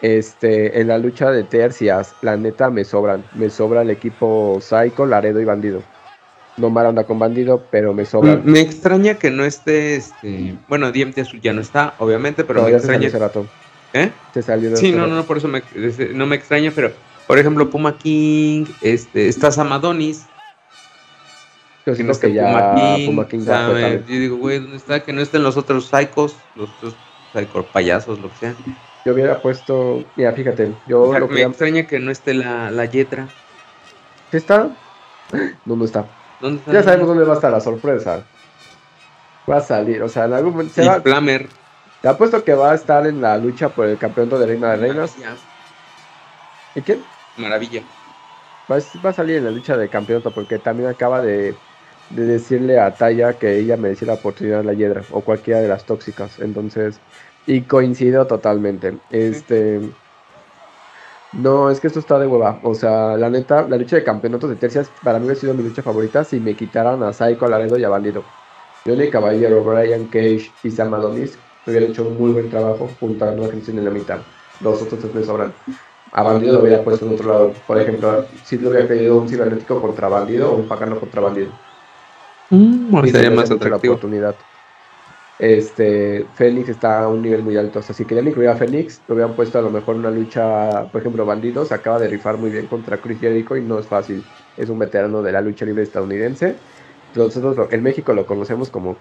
[0.00, 3.24] Este, en la lucha de tercias, la neta me sobran.
[3.34, 5.82] Me sobra el equipo Psycho, Laredo y Bandido
[6.56, 8.40] no anda con bandido, pero me sobra.
[8.44, 12.70] Me extraña que no esté, este, bueno, DMT Azul ya no está, obviamente, pero me
[12.70, 13.08] extraña.
[13.08, 13.46] Ese rato.
[13.94, 14.10] ¿Eh?
[14.32, 15.62] Se salió sí, no, no, por eso me,
[16.14, 16.92] no me extraña, pero,
[17.26, 20.26] por ejemplo, Puma King, este, está Samadonis.
[21.86, 22.74] Yo siento que ya
[23.06, 25.02] Puma King, yo digo, güey, ¿dónde está?
[25.02, 26.94] Que no estén los otros psychos, los otros
[27.32, 28.54] psycho payasos, lo que sea.
[29.04, 33.28] Yo hubiera puesto, mira, fíjate, yo lo me extraña que no esté la, la Yetra.
[34.30, 34.70] ¿Qué está?
[35.64, 36.06] No, no está
[36.66, 38.24] ya sabemos dónde va a estar la sorpresa.
[39.48, 40.74] Va a salir, o sea, en algún momento.
[40.74, 41.48] Se va, Flamer.
[42.00, 44.76] Te apuesto que va a estar en la lucha por el campeonato de Reina de
[44.76, 45.16] Reinas.
[46.74, 47.02] ¿Y quién?
[47.36, 47.82] Maravilla.
[48.70, 51.54] Va, a salir en la lucha de campeonato porque también acaba de,
[52.10, 55.68] de decirle a Taya que ella merecía la oportunidad de la Hiedra o cualquiera de
[55.68, 56.38] las tóxicas.
[56.38, 57.00] Entonces,
[57.46, 58.96] y coincido totalmente.
[59.10, 59.80] Este.
[61.32, 62.60] No, es que esto está de hueva.
[62.62, 65.62] O sea, la neta, la lucha de campeonatos de tercias para mí ha sido mi
[65.62, 68.22] lucha favorita si me quitaran a Psycho, Laredo y a Bandido.
[68.84, 73.32] Johnny Caballero, Brian Cage y Sam Adonis hubieran hecho un muy buen trabajo junto a
[73.32, 74.18] nueva en la mitad.
[74.60, 75.52] Los otros tres me sobran.
[76.12, 77.52] A Bandido lo hubiera puesto en otro lado.
[77.66, 81.50] Por ejemplo, si lo hubiera pedido un cibernético contra Bandido o un pagano contra Bandido.
[82.50, 83.94] Mm, sería más atractivo.
[83.94, 84.34] oportunidad.
[85.38, 87.78] Este, Fénix está a un nivel muy alto.
[87.78, 90.84] O sea, si querían incluir a Fénix, lo hubieran puesto a lo mejor una lucha,
[90.92, 94.22] por ejemplo, Bandidos acaba de rifar muy bien contra Chris Jericho y no es fácil.
[94.56, 96.56] Es un veterano de la lucha libre estadounidense.
[97.14, 98.96] Nosotros en México lo conocemos como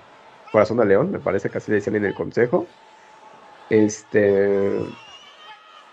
[0.52, 2.66] Corazón de León, me parece que así le decían en el consejo.
[3.70, 4.80] Este.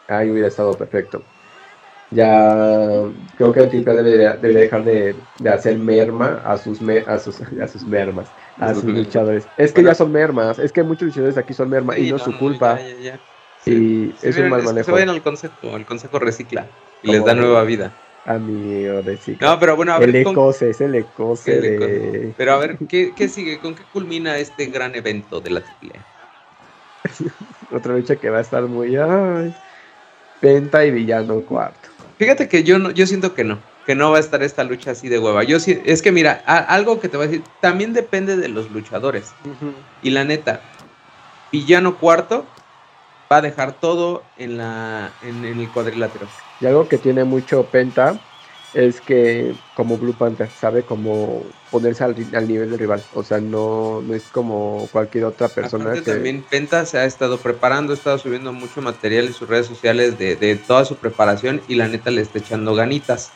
[0.08, 1.22] Ahí hubiera estado perfecto.
[2.10, 3.04] Ya
[3.36, 5.14] creo que el triple debería, dejar de,
[5.52, 9.46] hacer merma a sus, a sus, a sus mermas, a sus luchadores.
[9.58, 12.22] Es que ya son mermas, es que muchos luchadores aquí son mermas y no es
[12.22, 12.78] su culpa.
[13.66, 14.86] Y es un mal manejo.
[14.86, 16.66] Se vayan al consejo, el consejo recicla
[17.02, 17.92] y les da nueva vida.
[18.24, 19.52] Amigo, recicla.
[19.52, 20.10] No, pero bueno, a ver.
[20.10, 22.34] El ecose, es el ecose de...
[22.36, 23.58] Pero a ver, ¿qué, ¿qué, sigue?
[23.58, 26.00] ¿Con qué culmina este gran evento de la triple?
[27.72, 28.96] Otra lucha que va a estar muy...
[28.96, 29.54] Ay,
[30.40, 31.88] Penta y Villano cuarto.
[32.18, 34.90] Fíjate que yo no, yo siento que no, que no va a estar esta lucha
[34.90, 35.44] así de hueva.
[35.44, 39.34] Yo es que mira, algo que te voy a decir, también depende de los luchadores.
[40.02, 40.60] Y la neta,
[41.50, 42.44] Villano cuarto
[43.32, 46.26] va a dejar todo en la en, el cuadrilátero.
[46.60, 48.18] Y algo que tiene mucho Penta
[48.74, 52.14] es que como Blue Panther sabe cómo ponerse al,
[52.46, 53.02] nivel del rival.
[53.14, 55.92] O sea, no, no es como cualquier otra persona.
[55.92, 56.02] que...
[56.02, 60.18] También Penta se ha estado preparando, ha estado subiendo mucho material en sus redes sociales
[60.18, 63.30] de, toda su preparación y la neta le está echando ganitas.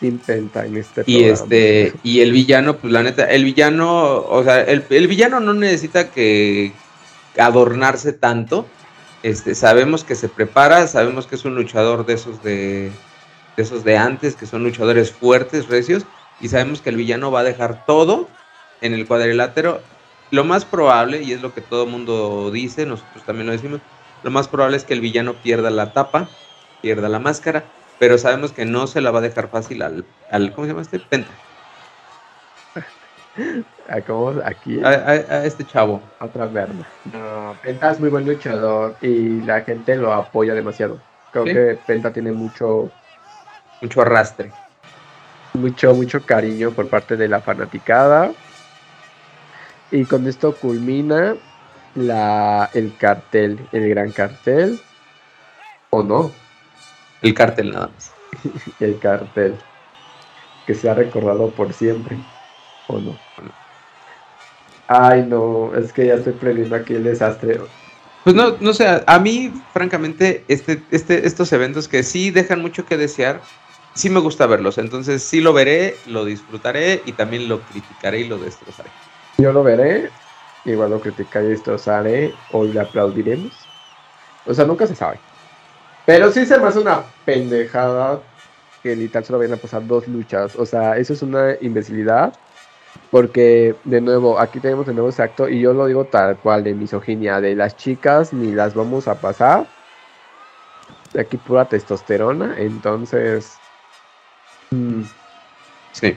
[0.00, 4.44] Sin Penta en este Y este, y el villano, pues la neta, el villano, o
[4.44, 6.72] sea, el, el villano no necesita que
[7.36, 8.66] adornarse tanto.
[9.24, 12.92] Este, sabemos que se prepara, sabemos que es un luchador de esos de
[13.58, 16.06] de esos de antes, que son luchadores fuertes, recios,
[16.40, 18.28] y sabemos que el villano va a dejar todo
[18.80, 19.80] en el cuadrilátero.
[20.30, 23.80] Lo más probable, y es lo que todo el mundo dice, nosotros también lo decimos,
[24.22, 26.28] lo más probable es que el villano pierda la tapa,
[26.82, 27.64] pierda la máscara,
[27.98, 30.82] pero sabemos que no se la va a dejar fácil al, al ¿cómo se llama
[30.82, 31.00] este?
[31.00, 31.30] Penta.
[33.88, 34.80] ¿A Aquí.
[34.84, 36.00] A, este chavo.
[36.20, 36.86] Otra verga.
[37.12, 41.00] No, Penta es muy buen luchador y la gente lo apoya demasiado.
[41.32, 42.92] Creo que Penta tiene mucho
[43.80, 44.52] mucho arrastre.
[45.54, 48.32] Mucho, mucho cariño por parte de la fanaticada.
[49.90, 51.36] Y con esto culmina
[51.94, 54.80] la, el cartel, el gran cartel.
[55.90, 56.30] ¿O no?
[57.22, 58.12] El cartel nada más.
[58.80, 59.56] el cartel.
[60.66, 62.16] Que se ha recordado por siempre.
[62.88, 63.18] ¿O no?
[64.86, 67.60] Ay, no, es que ya estoy previendo aquí el desastre.
[68.24, 72.86] Pues no, no sé, a mí, francamente, este, este, estos eventos que sí dejan mucho
[72.86, 73.40] que desear,
[73.94, 78.28] sí me gusta verlos, entonces sí lo veré, lo disfrutaré y también lo criticaré y
[78.28, 78.90] lo destrozaré.
[79.38, 80.10] Yo lo veré,
[80.64, 83.52] igual lo criticaré y destrozaré o le aplaudiremos.
[84.46, 85.18] O sea, nunca se sabe.
[86.06, 88.20] Pero sí se me hace una pendejada
[88.82, 90.56] que literal solo vayan a pasar dos luchas.
[90.56, 92.32] O sea, eso es una imbecilidad.
[93.10, 96.64] Porque, de nuevo, aquí tenemos de nuevo ese acto, y yo lo digo tal cual,
[96.64, 99.66] de misoginia, de las chicas ni las vamos a pasar.
[101.12, 103.58] De aquí pura testosterona, entonces
[104.70, 105.02] Mm.
[105.92, 106.16] Sí.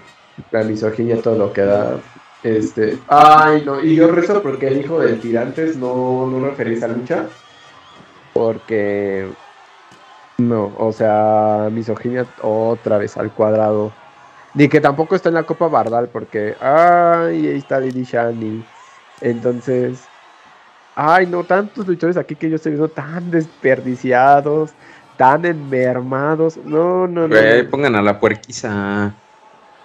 [0.52, 1.98] La misoginia, todo lo que da.
[2.44, 2.98] Este.
[3.08, 3.82] Ay, no.
[3.82, 7.26] Y yo rezo porque el hijo del tirantes no, no refería a esa lucha.
[8.34, 9.30] Porque.
[10.38, 13.92] No, o sea, misoginia otra vez al cuadrado.
[14.54, 16.56] Ni que tampoco está en la Copa Bardal, porque.
[16.60, 18.66] Ay, ahí está Lady Shani.
[19.22, 20.04] Entonces.
[20.96, 24.72] Ay, no, tantos luchadores aquí que yo estoy viendo tan desperdiciados
[25.22, 26.58] tan enmermados.
[26.58, 27.36] No, no, no.
[27.70, 29.14] pongan a la puerquiza.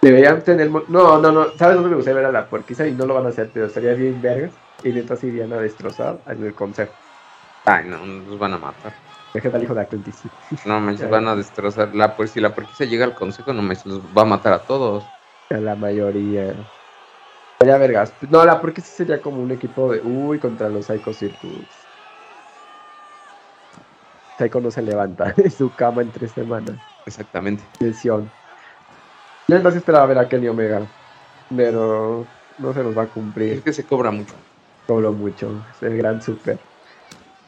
[0.01, 0.71] Deberían tener.
[0.71, 1.51] No, no, no.
[1.59, 2.87] ¿Sabes dónde me gustaría ver a la puerquiza?
[2.87, 4.51] Y no lo van a hacer, pero estaría bien vergas.
[4.83, 6.91] Y neta irían a destrozar en el consejo.
[7.65, 8.93] Ay, no, nos van a matar.
[9.31, 10.23] Deja al hijo de Aclentis.
[10.65, 11.93] No, me van a destrozar.
[11.93, 15.03] La, si la puerquiza llega al consejo, no me los va a matar a todos.
[15.51, 16.55] A la mayoría.
[17.63, 18.11] Ya vergas.
[18.31, 20.01] No, la puerquiza sería como un equipo de.
[20.01, 21.86] Uy, contra los Psycho Circus.
[24.37, 26.75] Psycho no se levanta de su cama en tres semanas.
[27.05, 27.63] Exactamente.
[27.79, 28.29] Lesión.
[29.47, 30.85] Yo esperaba ver a Kenny Omega,
[31.55, 32.25] pero
[32.57, 33.53] no se nos va a cumplir.
[33.53, 34.33] Es que se cobra mucho.
[34.85, 36.59] Cobra mucho, es el gran super.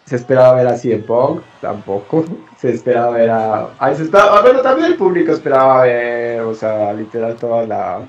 [0.06, 2.26] Se esperaba ver a Cien Pong, tampoco.
[2.58, 3.70] Se esperaba ver a.
[3.78, 4.42] Ay, se esperaba...
[4.42, 8.02] Bueno, también el público esperaba ver, o sea, literal, toda la.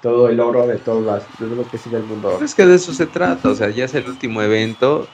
[0.00, 2.38] todo el oro de todos los, de los que el mundo.
[2.42, 5.06] Es que de eso se trata, o sea, ya es el último evento,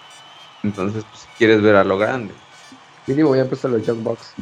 [0.62, 2.33] entonces pues, si quieres ver a lo grande.
[3.06, 4.32] Mínimo ya puesto los Young Bucks.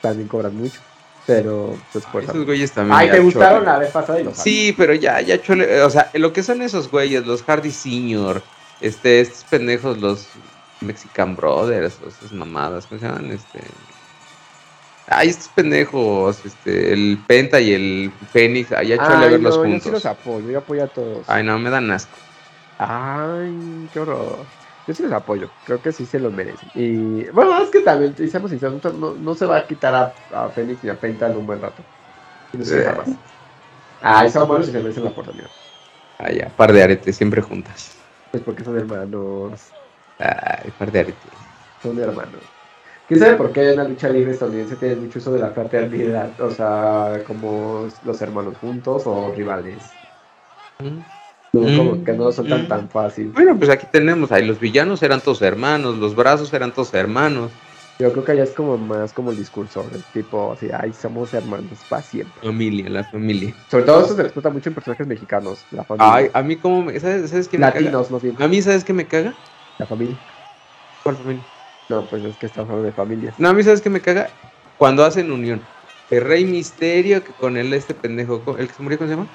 [0.00, 0.80] También cobran mucho.
[1.26, 2.98] Pero, pues, por Esos güeyes también.
[2.98, 3.72] Ay, ¿te gustaron chole.
[3.72, 5.82] la vez pasada y los Sí, pero ya, ya chole.
[5.82, 8.42] O sea, lo que son esos güeyes, los Hardy Senior,
[8.80, 10.28] este, estos pendejos, los
[10.80, 13.30] Mexican Brothers, o esas mamadas, ¿cómo se llaman?
[13.30, 13.60] Este.
[15.06, 19.64] Ay, estos pendejos, este, el Penta y el Fénix, ay, ya chole Ay, verlos no,
[19.64, 19.84] yo juntos.
[19.84, 21.28] sí los apoyo, yo apoyo a todos.
[21.28, 22.16] Ay, no, me dan asco.
[22.78, 24.38] Ay, qué horror.
[24.86, 26.70] Yo sí los apoyo, creo que sí se los merecen.
[26.74, 30.14] Y bueno, es que también, y seamos sinceros, no, no se va a quitar a,
[30.46, 31.86] a Fénix ni a Penta en un buen rato.
[32.52, 32.82] Y no se Eh.
[32.82, 33.20] jamás.
[34.00, 35.52] Ay, son buenos y se merecen la oportunidad.
[36.18, 37.96] Ay, ya, par de aretes, siempre juntas.
[38.30, 39.76] Pues porque son hermanos,
[40.18, 41.38] Ay, par de aretes.
[41.80, 42.54] son hermanos.
[43.06, 46.40] ¿Quién sabe por qué en la lucha libre estadounidense tiene mucho uso de la fraternidad?
[46.40, 50.00] O sea, como los hermanos juntos o rivales.
[50.82, 51.04] Mm.
[51.52, 52.68] No, Mm, como que no son tan mm.
[52.68, 53.28] tan fácil.
[53.28, 57.50] Bueno, pues aquí tenemos, ahí los villanos eran todos hermanos, los brazos eran todos hermanos.
[57.98, 61.32] Yo creo que allá es como más como el discurso, del tipo así, ay, somos
[61.34, 62.42] hermanos para siempre.
[62.42, 63.54] Familia, la familia.
[63.70, 66.14] Sobre todo eso se explota mucho en personajes mexicanos, la familia.
[66.14, 67.80] Ay, a mí como me, ¿sabes, sabes qué me caga?
[67.80, 69.34] Latinos, bien, A mí, ¿sabes qué me caga?
[69.78, 70.16] la familia.
[71.02, 71.44] ¿Cuál familia?
[71.88, 73.38] No, pues es que estamos hablando de familias.
[73.38, 74.30] No, a mí, ¿sabes qué me caga?
[74.78, 75.62] Cuando hacen unión.
[76.08, 79.16] El Rey Misterio, que con él este pendejo, ¿cómo- ¿el que se murió, cómo se
[79.16, 79.28] llama?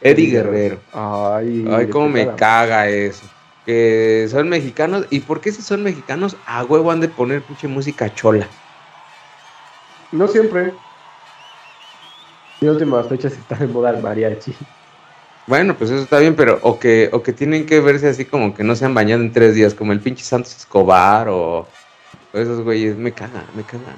[0.00, 0.78] Eddie Guerrero.
[0.92, 2.36] Ay, Ay, cómo me caga.
[2.36, 3.24] caga eso.
[3.64, 5.06] Que son mexicanos.
[5.10, 8.46] ¿Y por qué si son mexicanos a huevo han de poner pinche música chola?
[10.12, 10.72] No siempre.
[12.60, 14.54] En últimas fechas está de moda el mariachi.
[15.46, 18.54] Bueno, pues eso está bien, pero o que, o que tienen que verse así como
[18.54, 21.60] que no se han bañado en tres días, como el pinche Santos Escobar o,
[22.32, 23.94] o esos güeyes, me caga, me caga.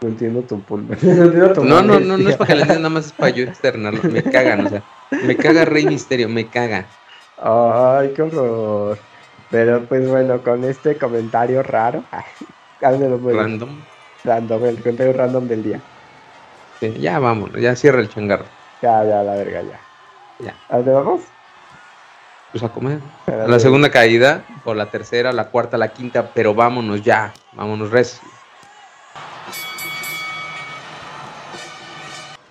[0.00, 0.94] No entiendo tu punto.
[1.02, 3.44] no No, no, no, no es para que le entiendan, nada más es para yo
[3.44, 4.02] externarlo.
[4.04, 6.86] Me cagan, o sea, me caga Rey Misterio, me caga.
[7.38, 8.98] Ay, qué horror.
[9.50, 12.04] Pero pues bueno, con este comentario raro,
[12.82, 13.44] háblenos muy bien.
[13.44, 13.70] Random.
[14.24, 15.80] random, el comentario random del día.
[16.80, 18.44] Sí, ya vámonos, ya cierra el changarro.
[18.82, 19.80] Ya, ya, la verga, ya.
[20.38, 20.54] Ya.
[20.68, 21.22] ¿A dónde vamos?
[22.52, 22.98] Pues a comer.
[23.26, 27.32] A A la segunda caída, o la tercera, la cuarta, la quinta, pero vámonos ya,
[27.52, 28.20] vámonos res.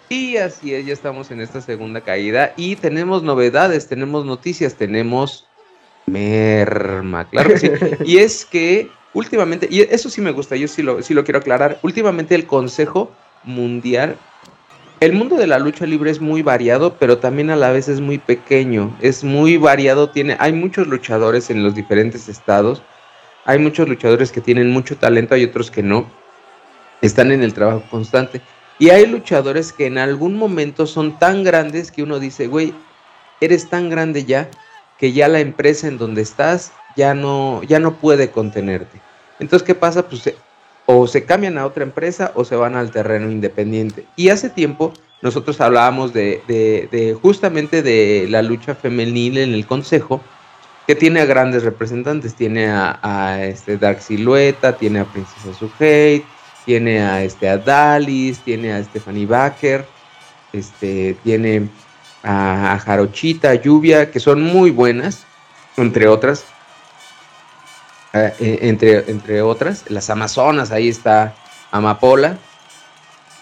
[0.10, 5.48] Y así es, ya estamos en esta segunda caída y tenemos novedades, tenemos noticias, tenemos
[6.06, 7.72] merma, claro que sí.
[8.06, 11.40] Y es que últimamente, y eso sí me gusta, yo sí lo, sí lo quiero
[11.40, 13.12] aclarar, últimamente el Consejo
[13.44, 14.16] Mundial,
[15.00, 18.00] el mundo de la lucha libre es muy variado, pero también a la vez es
[18.00, 22.82] muy pequeño, es muy variado, tiene, hay muchos luchadores en los diferentes estados,
[23.44, 26.10] hay muchos luchadores que tienen mucho talento, hay otros que no,
[27.02, 28.42] están en el trabajo constante.
[28.78, 32.74] Y hay luchadores que en algún momento son tan grandes que uno dice, güey,
[33.40, 34.50] eres tan grande ya
[34.98, 39.02] que ya la empresa en donde estás ya no, ya no puede contenerte.
[39.40, 40.08] Entonces, ¿qué pasa?
[40.08, 40.34] Pues
[40.86, 44.06] o se cambian a otra empresa o se van al terreno independiente.
[44.16, 49.66] Y hace tiempo nosotros hablábamos de, de- de justamente de la lucha femenil en el
[49.66, 50.22] consejo,
[50.86, 52.36] que tiene a grandes representantes.
[52.36, 56.24] Tiene a, este Dark Silueta, tiene a Princesa Suhei,
[56.66, 59.86] tiene a este a Dalis, tiene a Stephanie Baker,
[60.52, 61.70] este, tiene
[62.24, 65.24] a, Jarochita, a Lluvia, que son muy buenas,
[65.78, 66.46] entre otras.
[68.14, 71.36] Eh, eh, entre, entre otras, las Amazonas, ahí está
[71.72, 72.38] Amapola.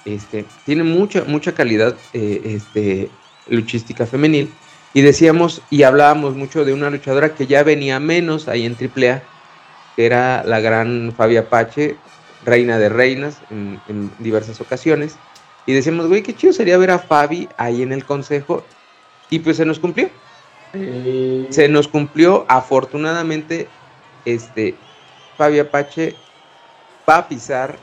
[0.04, 3.10] Este, tiene mucha, mucha calidad eh, este,
[3.48, 4.52] luchística femenil.
[4.96, 9.24] Y decíamos y hablábamos mucho de una luchadora que ya venía menos ahí en AAA,
[9.96, 11.98] que era la gran Fabia Apache,
[12.46, 15.16] reina de reinas en, en diversas ocasiones.
[15.66, 18.64] Y decíamos, güey, qué chido sería ver a Fabi ahí en el consejo.
[19.30, 20.10] Y pues se nos cumplió.
[20.74, 23.68] Eh, Se nos cumplió, afortunadamente,
[24.26, 24.76] este,
[25.38, 26.16] Fabi Apache
[27.08, 27.78] va a pisar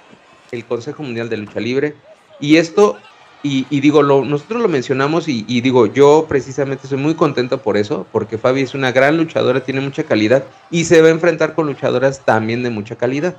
[0.50, 1.94] el Consejo Mundial de Lucha Libre.
[2.40, 2.98] Y esto,
[3.42, 7.62] y, y digo, lo, nosotros lo mencionamos y, y digo, yo precisamente soy muy contento
[7.62, 11.12] por eso, porque Fabi es una gran luchadora, tiene mucha calidad y se va a
[11.12, 13.36] enfrentar con luchadoras también de mucha calidad.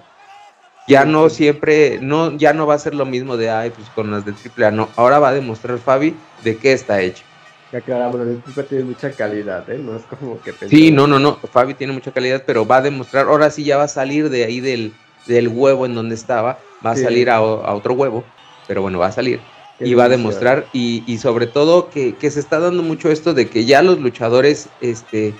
[0.88, 4.12] Ya no siempre, no, ya no va a ser lo mismo de, ay, pues con
[4.12, 4.90] las de AAA, no.
[4.96, 7.24] Ahora va a demostrar Fabi de qué está hecha.
[7.72, 9.78] Ya aclaramos, el Pipa tiene mucha calidad, ¿eh?
[9.78, 10.54] No es como que...
[10.68, 11.38] Sí, no, no, no.
[11.38, 13.28] Fabi tiene mucha calidad, pero va a demostrar.
[13.28, 14.92] Ahora sí ya va a salir de ahí del,
[15.28, 16.60] del huevo en donde estaba.
[16.86, 18.26] Va a salir a, a otro huevo,
[18.68, 19.40] pero bueno, va a salir.
[19.80, 20.66] Qué y va a demostrar.
[20.74, 24.00] Y, y sobre todo que, que se está dando mucho esto de que ya los
[24.00, 25.34] luchadores este,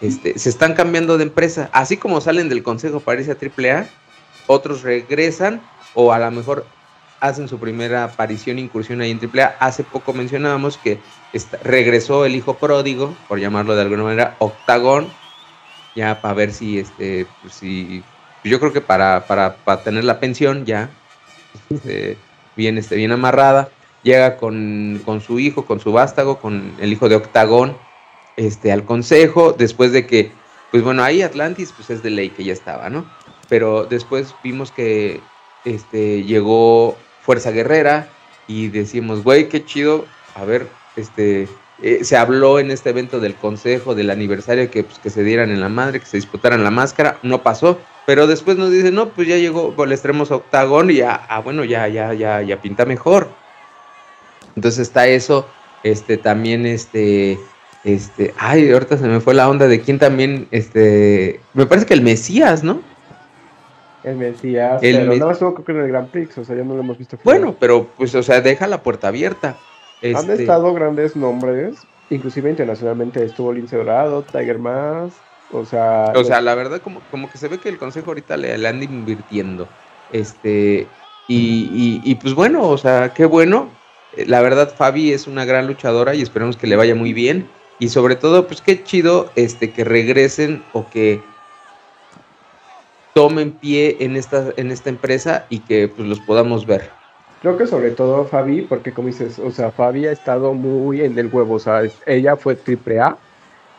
[0.00, 1.68] este, se están cambiando de empresa.
[1.72, 3.88] Así como salen del consejo para irse a AAA,
[4.46, 5.60] otros regresan
[5.94, 6.66] o a lo mejor
[7.20, 9.56] hacen su primera aparición, incursión ahí en AAA.
[9.58, 10.98] Hace poco mencionábamos que
[11.62, 15.08] regresó el hijo pródigo, por llamarlo de alguna manera, Octagón,
[15.94, 18.02] ya para ver si, este, pues, si
[18.44, 20.90] yo creo que para, para, para tener la pensión ya,
[21.70, 22.16] este,
[22.54, 23.70] bien, este, bien amarrada,
[24.02, 27.76] llega con, con, su hijo, con su vástago, con el hijo de Octagón,
[28.36, 30.30] este, al consejo, después de que,
[30.70, 33.06] pues bueno, ahí Atlantis, pues es de ley que ya estaba, ¿no?
[33.48, 35.20] Pero después vimos que
[35.64, 38.08] este, llegó Fuerza Guerrera
[38.46, 41.48] y decimos, güey, qué chido, a ver, este,
[41.82, 45.50] eh, se habló en este evento del consejo, del aniversario, que, pues, que se dieran
[45.50, 49.10] en la madre, que se disputaran la máscara, no pasó, pero después nos dicen, no,
[49.10, 52.84] pues ya llegó el extremo octagón y ya, ah, bueno, ya, ya, ya, ya pinta
[52.84, 53.28] mejor.
[54.54, 55.46] Entonces está eso,
[55.82, 57.38] este, también, este,
[57.84, 61.94] este, ay, ahorita se me fue la onda de quién también, este, me parece que
[61.94, 62.80] el Mesías, ¿no?
[64.06, 66.62] El Mesías, el pero nada más creo que en el Grand Prix, o sea, ya
[66.62, 67.18] no lo hemos visto.
[67.24, 69.56] Bueno, pero pues, o sea, deja la puerta abierta.
[70.02, 71.78] Han este estado grandes nombres,
[72.08, 75.16] inclusive internacionalmente estuvo Lince Dorado, Tiger Mask,
[75.50, 76.12] o sea...
[76.14, 78.68] O sea, la verdad como, como que se ve que el consejo ahorita le, le
[78.68, 79.66] anda invirtiendo.
[80.12, 80.86] Este,
[81.28, 83.68] y, y, pues bueno, o sea, qué bueno.
[84.26, 87.48] La verdad, Fabi es una gran luchadora y esperemos que le vaya muy bien.
[87.78, 91.20] Y sobre todo, pues qué chido este, que regresen o que
[93.16, 96.90] tomen pie en esta, en esta empresa y que pues los podamos ver.
[97.40, 101.18] Creo que sobre todo Fabi, porque como dices, o sea, Fabi ha estado muy en
[101.18, 103.16] el huevo, o sea, ella fue triple A,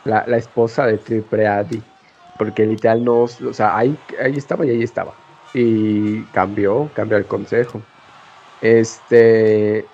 [0.04, 1.64] la, la esposa de triple A,
[2.36, 5.12] porque literal no, o sea, ahí, ahí estaba y ahí estaba.
[5.54, 7.80] Y cambió, cambió el consejo.
[8.60, 9.86] Este,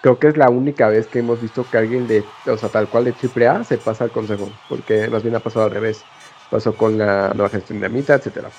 [0.00, 2.88] creo que es la única vez que hemos visto que alguien de, o sea, tal
[2.88, 6.02] cual de triple A se pasa al consejo, porque más bien ha pasado al revés.
[6.50, 8.50] Pasó con la nueva gestión de Amita, etcétera.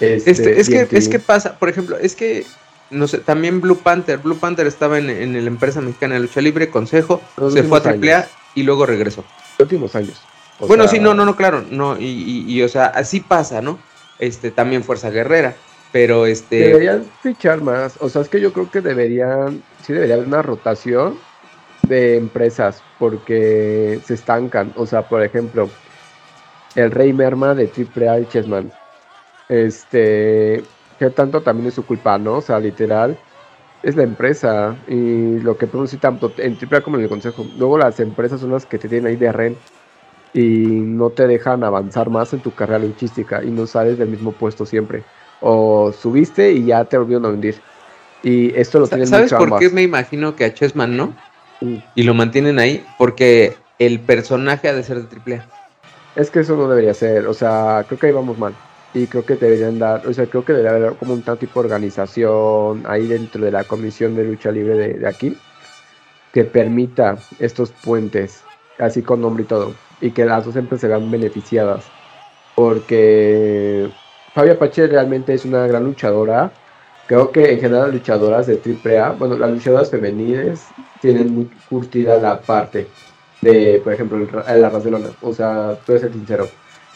[0.00, 2.44] Este, este es, que, es que pasa, por ejemplo, es que
[2.90, 4.18] no sé, también Blue Panther.
[4.18, 7.20] Blue Panther estaba en, en la empresa mexicana de lucha libre, consejo,
[7.52, 9.24] se fue a AAA y luego regresó.
[9.58, 10.20] Los últimos años.
[10.60, 13.78] bueno, sí, no, no, no, claro, no, y, y, o sea, así pasa, ¿no?
[14.18, 15.54] Este, también Fuerza Guerrera,
[15.92, 16.68] pero este...
[16.68, 20.42] Deberían fichar más, o sea, es que yo creo que deberían, sí debería haber una
[20.42, 21.18] rotación
[21.86, 25.70] de empresas, porque se estancan, o sea, por ejemplo,
[26.74, 28.72] el Rey Merma de AAA y Chessman,
[29.48, 30.62] este,
[30.98, 32.36] que tanto también es su culpa, ¿no?
[32.36, 33.18] O sea, literal,
[33.82, 37.46] es la empresa y lo que produce tanto en triple como en el consejo.
[37.56, 39.56] Luego las empresas son las que te tienen ahí de ren
[40.34, 44.32] y no te dejan avanzar más en tu carrera luchística y no sales del mismo
[44.32, 45.04] puesto siempre.
[45.40, 47.60] O subiste y ya te volvieron a hundir.
[48.22, 51.14] Y esto lo tienen ¿Sabes por qué me imagino que a Chessman no?
[51.60, 51.76] Mm.
[51.94, 55.42] Y lo mantienen ahí porque el personaje ha de ser de triple
[56.18, 58.52] Es que eso no debería ser, o sea, creo que ahí vamos mal.
[58.92, 61.66] Y creo que deberían dar, o sea, creo que debería haber como un tipo de
[61.66, 65.36] organización ahí dentro de la Comisión de Lucha Libre de, aquí
[66.32, 68.42] que permita estos puentes,
[68.80, 71.84] así con nombre y todo, y que las dos empresas se vean beneficiadas,
[72.56, 73.88] porque
[74.34, 76.50] Fabia Apache realmente es una gran luchadora.
[77.06, 80.66] Creo que en general las luchadoras de AAA, bueno, las luchadoras femeniles
[81.00, 82.88] tienen muy curtida la parte
[83.40, 85.08] de, por ejemplo, la Barcelona.
[85.22, 86.48] O sea, tú ser sincero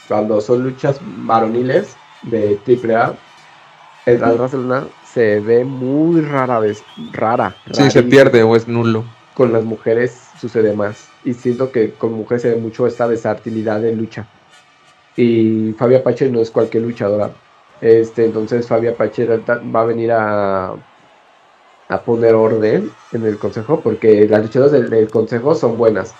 [0.08, 3.14] cuando son luchas varoniles de AAA,
[4.06, 6.82] el Barcelona se ve muy rara vez,
[7.12, 7.56] rara.
[7.70, 9.04] Sí, se pierde o es nulo.
[9.34, 11.08] Con las mujeres sucede más.
[11.24, 14.26] Y siento que con mujeres se ve mucho esta versatilidad en lucha.
[15.16, 17.30] Y Fabia Apache no es cualquier luchadora.
[17.80, 20.74] Este, entonces Fabia Apache va a venir a,
[21.88, 26.14] a poner orden en el consejo porque las luchadoras del consejo son buenas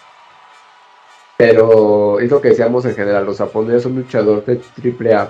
[1.43, 5.29] pero es lo que decíamos en general, los japoneses son luchadores de AAA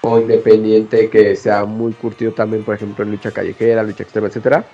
[0.00, 4.64] o independiente que sea muy curtido también, por ejemplo, en lucha callejera, lucha extrema, etcétera,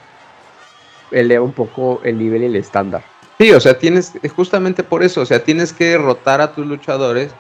[1.11, 3.05] eleva un poco el nivel y el estándar.
[3.39, 7.33] Sí, o sea, tienes, justamente por eso, o sea, tienes que rotar a tus luchadores,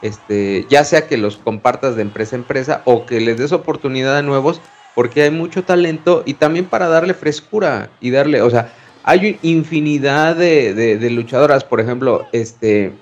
[0.00, 4.16] este, ya sea que los compartas de empresa a empresa o que les des oportunidad
[4.16, 4.62] a nuevos,
[4.94, 8.72] porque hay mucho talento y también para darle frescura y darle, o sea,
[9.08, 12.92] hay infinidad de, luchadoras, por ejemplo, este,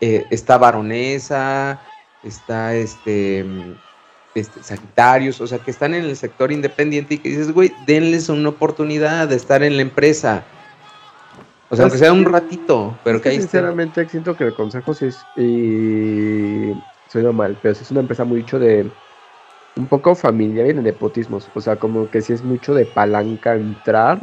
[0.00, 1.78] eh, está Baronesa,
[2.22, 3.44] está este,
[4.34, 8.30] este, Sagitarios, o sea, que están en el sector independiente y que dices, güey, denles
[8.30, 10.42] una oportunidad de estar en la empresa.
[11.68, 15.06] O sea, aunque sea un ratito, pero que, ahí Sinceramente, siento que el consejo sí
[15.06, 15.18] es.
[15.36, 16.72] Y.
[17.08, 18.90] Soy mal, pero sí es una empresa muy mucho de.
[19.76, 21.50] Un poco familiar y de nepotismos.
[21.54, 24.18] O sea, como que sí es mucho de palanca entrar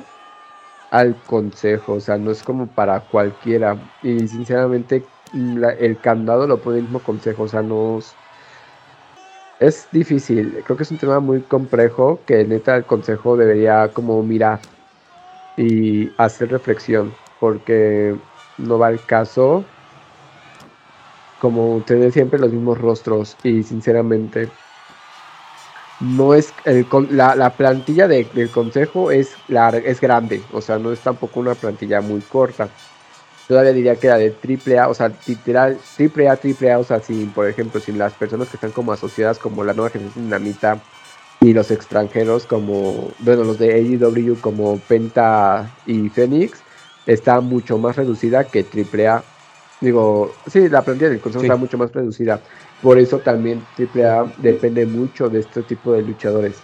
[0.91, 3.77] al consejo, o sea, no es como para cualquiera.
[4.01, 7.99] Y sinceramente, el candado lo pone el mismo consejo, o sea, no.
[9.59, 10.63] es difícil.
[10.63, 14.61] Creo que es un tema muy complejo que neta el consejo debería como mirar
[15.57, 17.17] y hacer reflexión.
[17.39, 18.15] Porque
[18.57, 19.65] no va el caso
[21.39, 24.59] como tener siempre los mismos rostros y sinceramente
[25.99, 30.91] no es el, la, la plantilla del consejo es larga, es grande, o sea, no
[30.91, 32.69] es tampoco una plantilla muy corta.
[33.47, 36.83] Todavía diría que la de triple A, o sea, literal, triple A, triple A, o
[36.83, 40.25] sea, sin, por ejemplo, sin las personas que están como asociadas como la nueva generación
[40.25, 40.79] dinamita
[41.41, 46.59] y los extranjeros como, bueno, los de AEW como Penta y Phoenix,
[47.07, 49.23] está mucho más reducida que triple A.
[49.81, 52.41] Digo, sí, la plantilla del consejo está mucho más reducida.
[52.81, 56.61] Por eso también AAA depende mucho de este tipo de luchadores.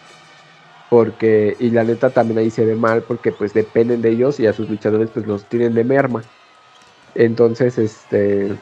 [0.89, 4.47] Porque, y la neta también ahí se ve mal porque pues dependen de ellos y
[4.47, 6.23] a sus luchadores pues los tienen de merma.
[7.15, 8.55] Entonces, este,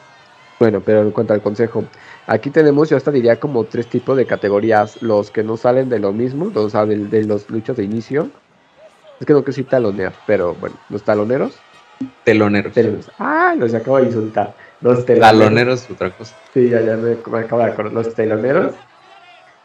[0.58, 1.84] bueno, pero en cuanto al consejo,
[2.26, 5.02] aquí tenemos, yo hasta diría como tres tipos de categorías.
[5.02, 8.30] Los que no salen de lo mismo, o sea, de, los luchos de inicio.
[9.20, 11.56] Es que no quiero decir talonear, pero bueno, los taloneros.
[12.24, 12.72] Teloneros.
[12.72, 13.10] Teloneros.
[13.18, 14.54] Ah, los acabo de insultar.
[14.84, 15.88] Los teloneros.
[15.90, 16.36] otra cosa.
[16.52, 17.92] Sí, ya, ya me, acabo de acordar.
[17.94, 18.74] Los teloneros.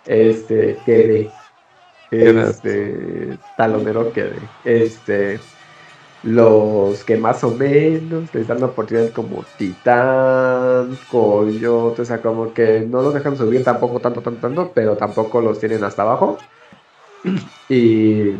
[0.05, 1.29] Este, quede.
[2.09, 4.37] Este, talonero quede.
[4.63, 5.41] Este,
[6.23, 12.53] los que más o menos les dan la oportunidad como Titán, Coyote, o sea, como
[12.53, 16.37] que no los dejan subir tampoco tanto, tanto, tanto, pero tampoco los tienen hasta abajo.
[17.67, 18.35] Y,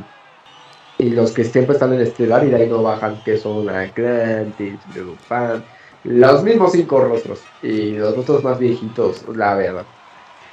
[0.98, 4.80] y los que siempre están en estelar y de ahí no bajan, que son Atlantis,
[5.28, 5.62] Fan
[6.04, 9.86] los mismos cinco rostros y los rostros más viejitos, la verdad.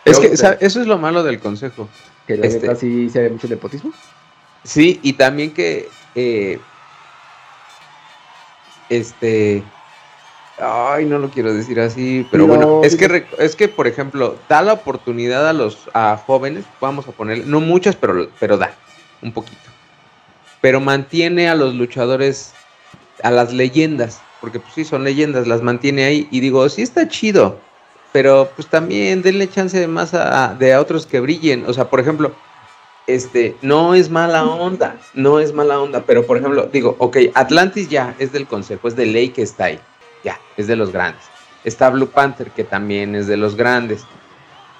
[0.05, 1.88] Es que eso es lo malo del consejo.
[2.26, 3.92] Que la este, sí se ve mucho nepotismo.
[4.64, 6.59] Sí, y también que eh,
[8.88, 9.62] este
[10.59, 14.62] ay, no lo quiero decir así, pero bueno, es que es que por ejemplo, da
[14.62, 18.74] la oportunidad a los a jóvenes, vamos a poner, no muchas, pero pero da
[19.22, 19.70] un poquito.
[20.61, 22.53] Pero mantiene a los luchadores
[23.22, 27.09] a las leyendas porque pues sí, son leyendas, las mantiene ahí y digo, sí está
[27.09, 27.59] chido,
[28.12, 31.89] pero pues también denle chance de más a, de a otros que brillen, o sea,
[31.91, 32.32] por ejemplo,
[33.07, 37.89] este, no es mala onda, no es mala onda, pero por ejemplo, digo, ok, Atlantis
[37.89, 39.80] ya es del consejo, es de ley que está ahí,
[40.24, 41.22] ya, es de los grandes.
[41.64, 44.05] Está Blue Panther, que también es de los grandes.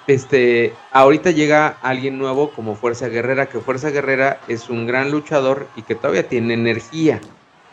[0.07, 5.67] Este, ahorita llega alguien nuevo como Fuerza Guerrera, que Fuerza Guerrera es un gran luchador
[5.75, 7.19] y que todavía tiene energía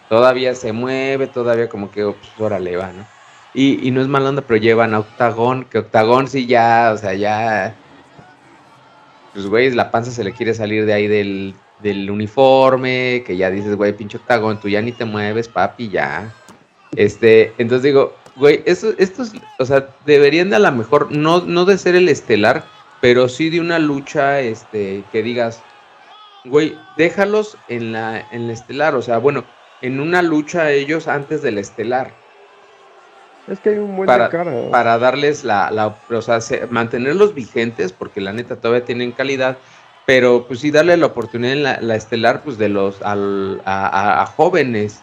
[0.09, 3.07] todavía se mueve, todavía como que, pues, órale, va, ¿no?
[3.55, 6.99] Y, y no es mala onda, pero llevan a Octagón, que Octagón sí ya, o
[6.99, 7.75] sea, ya.
[9.33, 13.51] Pues, güey, la panza se le quiere salir de ahí del, del uniforme, que ya
[13.51, 16.33] dices, güey, pinche Octagón, tú ya ni te mueves, papi, ya.
[16.97, 21.65] Este, entonces digo, güey, estos, estos, o sea, deberían de a lo mejor, no, no
[21.65, 22.65] de ser el estelar,
[23.01, 25.63] pero sí de una lucha, este, que digas,
[26.45, 29.45] güey, déjalos en la, en la estelar, o sea, bueno,
[29.85, 32.13] en una lucha ellos antes del estelar.
[33.47, 34.71] Es que hay un buen para, cara.
[34.71, 36.39] Para darles la, la o sea,
[36.71, 39.59] mantenerlos vigentes, porque la neta todavía tienen calidad,
[40.07, 45.03] pero pues sí darle la oportunidad en la, estelar, pues de los al, a, jóvenes.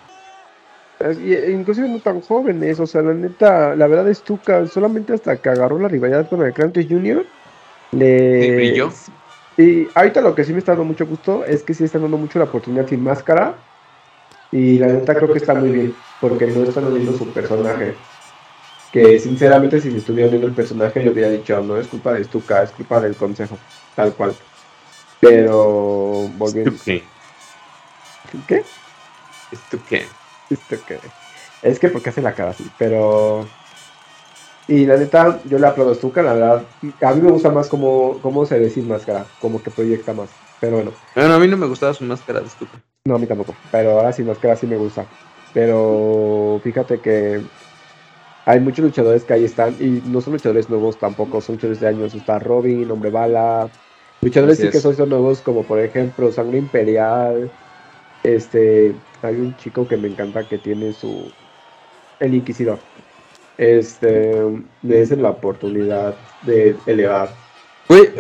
[1.00, 5.38] E inclusive no tan jóvenes, o sea, la neta, la verdad es Tuca, solamente hasta
[5.38, 7.24] que agarró la rivalidad con el Crantes Junior,
[7.92, 8.56] le...
[8.56, 8.92] brilló.
[9.58, 12.18] Y ahorita lo que sí me está dando mucho gusto es que sí están dando
[12.18, 13.56] mucho la oportunidad sin máscara
[14.52, 17.96] y la neta creo que está muy bien, porque no están uniendo su personaje.
[18.92, 22.26] Que sinceramente si se estuviera uniendo el personaje yo hubiera dicho, no es culpa de
[22.26, 23.58] Stuka, es culpa del consejo,
[23.96, 24.36] tal cual.
[25.22, 26.74] Pero volviendo...
[26.84, 27.04] ¿Qué?
[28.48, 28.64] ¿Qué?
[29.54, 30.08] ¿Stuke?
[30.52, 31.00] Stuke.
[31.62, 33.48] Es que porque hace la cara así, pero...
[34.68, 36.64] Y la neta, yo le aplaudo a Stuka, la verdad.
[37.02, 40.30] A mí me gusta más cómo, cómo se ve sin máscara, como que proyecta más.
[40.62, 40.92] Pero bueno.
[41.16, 42.80] Bueno, a mí no me gustaba su máscara de Stuka.
[43.04, 43.56] No, a mí tampoco.
[43.72, 45.06] Pero ahora sí, máscara sí me gusta.
[45.54, 47.42] Pero fíjate que
[48.46, 49.76] hay muchos luchadores que ahí están.
[49.80, 52.14] Y no son luchadores nuevos tampoco, son luchadores de años.
[52.14, 53.70] Está Robin, Hombre Bala.
[54.22, 57.52] Luchadores sí que son, nuevos, como por ejemplo Sangre Imperial.
[58.24, 58.94] Este,
[59.24, 61.32] hay un chico que me encanta que tiene su.
[62.20, 62.78] El Inquisidor.
[63.58, 64.32] Este,
[64.84, 67.34] me dicen la oportunidad de elevar.
[67.88, 68.12] Oye,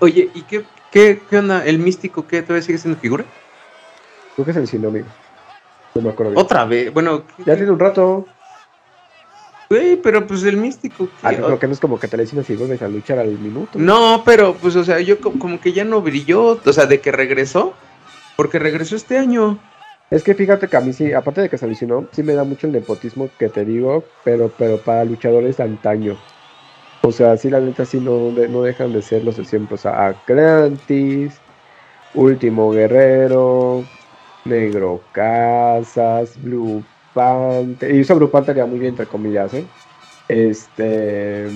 [0.00, 1.64] oye, ¿y qué, qué, qué onda?
[1.64, 2.42] ¿El místico qué?
[2.42, 3.24] ¿Todavía sigue siendo figura?
[4.34, 5.06] Creo que es el sinónimo.
[5.94, 7.24] No me acuerdo Otra vez, bueno.
[7.44, 8.26] Ya tiene un rato.
[9.68, 11.08] Güey, pero pues el místico.
[11.22, 13.78] Ah, creo que no es como que te le vuelves a luchar al minuto.
[13.78, 16.60] No, pero pues, o sea, yo como que ya no brilló.
[16.64, 17.74] O sea, de que regresó.
[18.36, 19.58] Porque regresó este año.
[20.10, 22.66] Es que fíjate que a mí sí, aparte de que se sí me da mucho
[22.66, 26.16] el nepotismo que te digo, pero, pero para luchadores de antaño.
[27.02, 29.74] O sea, sí, la neta, sí no, no dejan de ser los de siempre.
[29.74, 30.14] O sea,
[32.14, 33.84] Último Guerrero,
[34.44, 36.84] Negro Casas, Blue
[37.14, 37.94] Panther.
[37.94, 39.64] Y uso Blue Panther muy bien, entre comillas, ¿eh?
[40.28, 41.48] Este.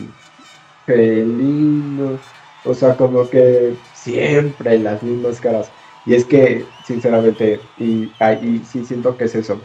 [0.86, 2.18] Felino.
[2.64, 5.70] O sea, como que siempre las mismas caras.
[6.06, 9.60] Y es que, sinceramente, y ahí sí siento que es eso.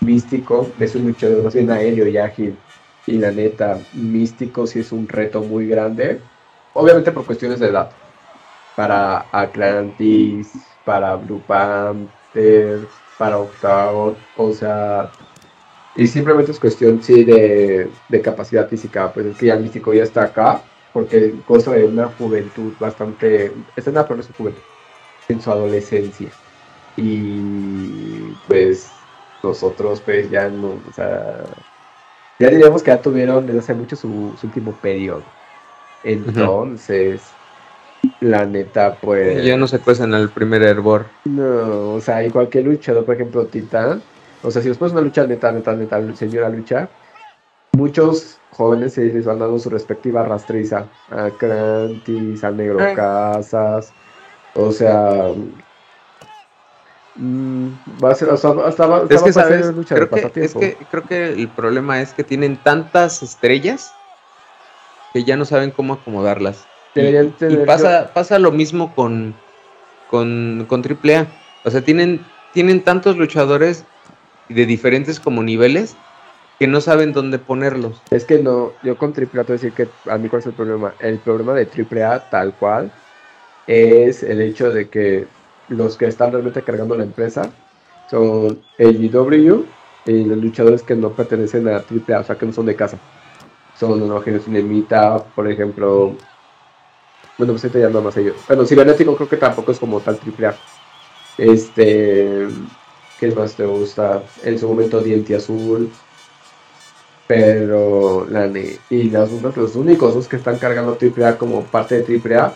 [0.00, 2.56] Místico es un luchador más bien aéreo y ágil.
[3.06, 6.20] Y la neta, Místico sí es un reto muy grande.
[6.72, 7.90] Obviamente por cuestiones de edad.
[8.76, 10.52] Para Atlantis,
[10.84, 12.80] para Blue Panther,
[13.18, 14.16] para Octagon.
[14.36, 15.10] O sea,
[15.96, 19.12] y simplemente es cuestión, sí, de, de capacidad física.
[19.12, 20.62] Pues es que ya Místico ya está acá.
[20.92, 23.52] Porque cosa de una juventud bastante.
[23.76, 24.62] Está en una su juventud
[25.28, 26.30] en su adolescencia.
[26.96, 28.90] Y pues
[29.42, 31.44] nosotros pues ya no, o sea,
[32.38, 35.22] ya diríamos que ya tuvieron desde hace mucho su, último periodo.
[36.02, 37.22] Entonces,
[38.20, 39.44] la neta, pues...
[39.44, 41.06] Ya no se cuecen al primer hervor.
[41.24, 44.02] No, o sea, igual que luchador, por ejemplo, Titán,
[44.42, 46.88] o sea, si después una lucha neta, neta, neta, señora lucha,
[47.72, 50.86] muchos jóvenes se les van dando su respectiva rastriza.
[51.10, 53.92] A Crantis, al Negro Casas,
[54.54, 55.28] o sea,
[57.16, 58.54] va a ser, hasta,
[59.08, 63.22] es que sabes, creo que, es que creo que el problema es que tienen tantas
[63.22, 63.92] estrellas
[65.12, 66.66] que ya no saben cómo acomodarlas.
[66.96, 69.34] Y, pasa, pasa lo mismo con,
[70.10, 71.26] con, con AAA.
[71.64, 73.84] O sea, tienen, tienen tantos luchadores
[74.48, 75.96] de diferentes como niveles
[76.58, 78.00] que no saben dónde ponerlos.
[78.10, 80.46] Es que no, yo con AAA te voy a decir que a mí cuál es
[80.46, 80.94] el problema.
[81.00, 82.92] El problema de AAA tal cual
[83.66, 85.26] es el hecho de que
[85.68, 87.50] los que están realmente cargando la empresa
[88.10, 89.64] son AEW
[90.06, 92.98] y los luchadores que no pertenecen a AAA, o sea, que no son de casa.
[93.78, 96.14] Son una Cinemita, por ejemplo.
[97.38, 98.36] Bueno, pues ahorita ya nada más ellos.
[98.46, 100.54] Bueno, Cibernético creo que tampoco es como tal AAA.
[101.38, 102.48] Este.
[103.18, 104.22] ¿Qué más te gusta?
[104.44, 105.90] En su momento Diente Azul.
[107.26, 108.50] Pero la
[108.90, 112.54] y las, los únicos que están cargando AAA como parte de AAA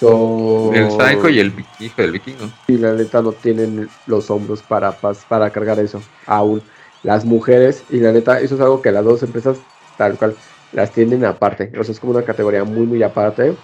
[0.00, 2.50] el Psycho y el hijo del vikingo.
[2.68, 6.62] Y la neta no tienen los hombros para, para cargar eso aún.
[7.02, 9.58] Las mujeres, y la neta, eso es algo que las dos empresas
[9.96, 10.34] tal cual
[10.72, 11.72] las tienen aparte.
[11.78, 13.54] O sea, es como una categoría muy, muy aparte.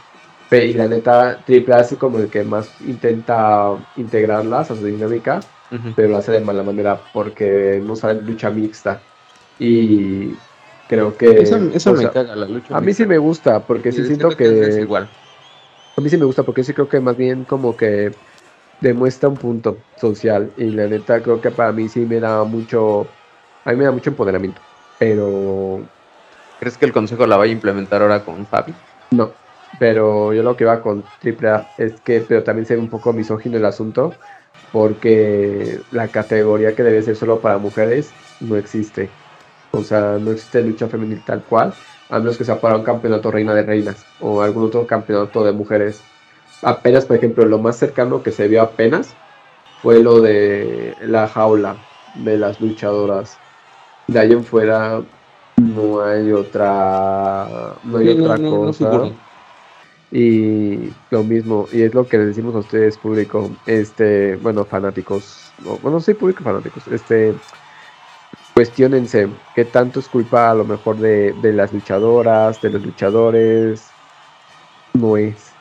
[0.50, 5.40] Y la neta, Triple es como el que más intenta integrarlas a su dinámica,
[5.96, 9.00] pero lo hace de mala manera porque no sabe lucha mixta.
[9.58, 10.34] Y
[10.88, 11.40] creo que.
[11.40, 12.76] Eso, me caga la lucha.
[12.76, 14.68] A mí sí me gusta, porque sí siento que.
[14.68, 15.08] Es igual
[15.96, 18.12] a mí sí me gusta porque sí creo que más bien como que
[18.80, 23.06] demuestra un punto social y la neta creo que para mí sí me da mucho,
[23.64, 24.60] a mí me da mucho empoderamiento,
[24.98, 25.80] pero...
[26.60, 28.74] ¿Crees que el consejo la vaya a implementar ahora con Fabi?
[29.10, 29.30] No,
[29.78, 33.12] pero yo lo que va con AAA es que, pero también se ve un poco
[33.12, 34.14] misógino el asunto,
[34.72, 39.10] porque la categoría que debe ser solo para mujeres no existe.
[39.72, 41.74] O sea, no existe lucha femenil tal cual
[42.10, 45.52] a menos que sea para un campeonato reina de reinas o algún otro campeonato de
[45.52, 46.02] mujeres.
[46.62, 49.14] Apenas, por ejemplo, lo más cercano que se vio apenas
[49.82, 51.76] fue lo de la jaula
[52.14, 53.38] de las luchadoras.
[54.06, 55.02] De ahí en fuera
[55.56, 59.10] no hay otra, no hay otra cosa.
[60.10, 65.52] y lo mismo, y es lo que le decimos a ustedes, público, este, bueno, fanáticos,
[65.82, 67.34] bueno, sí, público fanáticos, este,
[68.54, 73.88] cuestionense qué tanto es culpa a lo mejor de, las luchadoras, de los luchadores,
[74.94, 75.52] no es.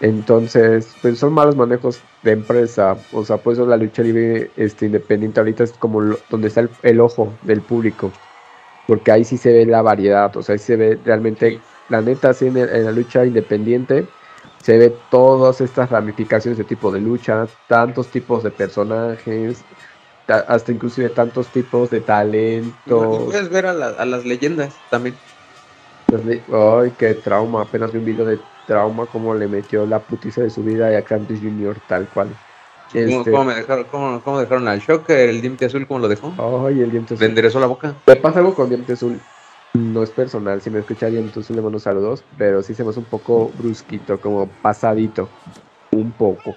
[0.00, 5.40] Entonces, pues son malos manejos de empresa, o sea, pues la lucha libre este, independiente
[5.40, 8.12] ahorita es como donde está el, ojo del público,
[8.86, 12.32] porque ahí sí se ve la variedad, o sea, ahí se ve realmente, la neta,
[12.32, 14.06] sí, en, en la lucha independiente
[14.62, 19.64] se ve todas estas ramificaciones de tipo de lucha, tantos tipos de personajes,
[20.28, 23.24] hasta inclusive tantos tipos de talento.
[23.26, 25.14] puedes ver a, las leyendas también.
[26.52, 27.62] Ay, qué trauma.
[27.62, 31.02] Apenas vi un video de trauma como le metió la putiza de su vida a
[31.02, 32.28] Candice Junior tal cual.
[32.94, 33.84] Este ¿Cómo, me dejaron,
[34.24, 36.32] cómo, dejaron al Shocker, el diente azul, cómo lo dejó?
[36.66, 37.20] Ay, el diente azul.
[37.20, 37.94] Le enderezó la boca.
[38.06, 39.20] Me pasa algo con diente azul.
[39.74, 42.90] No es personal, si me escucha diente azul le mando saludos, pero sí se me
[42.90, 45.28] hace un poco brusquito, como pasadito.
[45.90, 46.56] Un poco.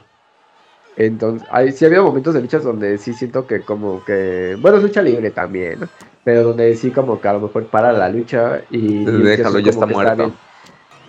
[0.98, 4.84] Entonces, hay, sí había momentos de luchas donde sí siento que como que, bueno, es
[4.84, 5.80] lucha libre también,
[6.24, 9.06] pero donde sí como que a lo mejor para la lucha y...
[9.06, 10.32] Déjalo, ya está muerto.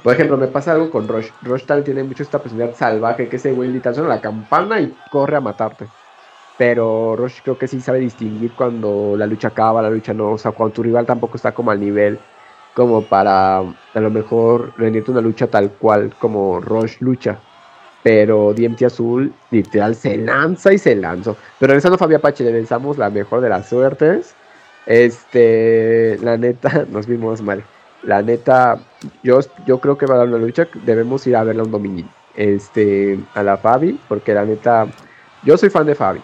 [0.02, 1.28] Por ejemplo, me pasa algo con Rush.
[1.42, 4.92] Rush tal tiene mucho esta personalidad salvaje que ese güey literal suena la campana y
[5.10, 5.86] corre a matarte.
[6.58, 10.38] Pero Rush creo que sí sabe distinguir cuando la lucha acaba, la lucha no, o
[10.38, 12.18] sea, cuando tu rival tampoco está como al nivel
[12.74, 17.38] como para a lo mejor rendirte una lucha tal cual como Rush lucha.
[18.02, 21.36] Pero DMT Azul literal se lanza y se lanzó.
[21.58, 24.34] Pero regresando a Fabi Apache, le pensamos la mejor de las suertes.
[24.86, 27.62] Este, la neta, nos vimos mal.
[28.02, 28.80] La neta,
[29.22, 30.66] yo, yo creo que va a dar una lucha.
[30.84, 32.08] Debemos ir a verla un domingo.
[32.34, 34.86] Este, a la Fabi, porque la neta,
[35.44, 36.20] yo soy fan de Fabi.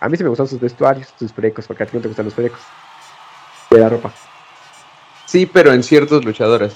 [0.00, 2.26] A mí sí me gustan sus vestuarios, sus precos, porque a ti no te gustan
[2.26, 2.60] los precos.
[3.70, 4.12] De la ropa.
[5.26, 6.74] Sí, pero en ciertos luchadores.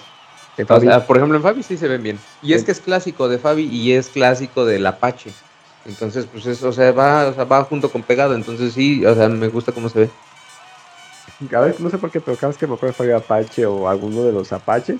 [1.06, 2.18] Por ejemplo, en Fabi sí se ven bien.
[2.42, 5.32] Y es que es clásico de Fabi y es clásico del Apache.
[5.86, 8.34] Entonces, pues eso, o sea, va, o sea, va junto con pegado.
[8.34, 10.10] Entonces sí, o sea, me gusta cómo se ve.
[11.56, 13.66] A ver, no sé por qué, pero cada vez que me acuerdo de Fabi Apache
[13.66, 14.98] o alguno de los Apaches,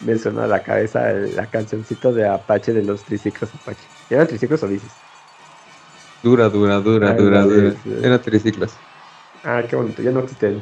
[0.00, 3.86] me suena a la cabeza la cancioncita de Apache de los triciclos Apache.
[4.10, 4.90] ¿Eran triciclos o bicis?
[6.22, 7.74] Dura, dura, dura, dura, dura.
[8.02, 8.72] Eran triciclos.
[9.44, 10.60] Ah, qué bonito, ya no existe.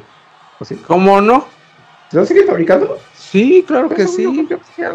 [0.59, 0.75] ¿O sí?
[0.75, 1.47] ¿Cómo no?
[2.15, 2.97] ¿Lo siguen fabricando?
[3.13, 4.47] Sí, claro que sí.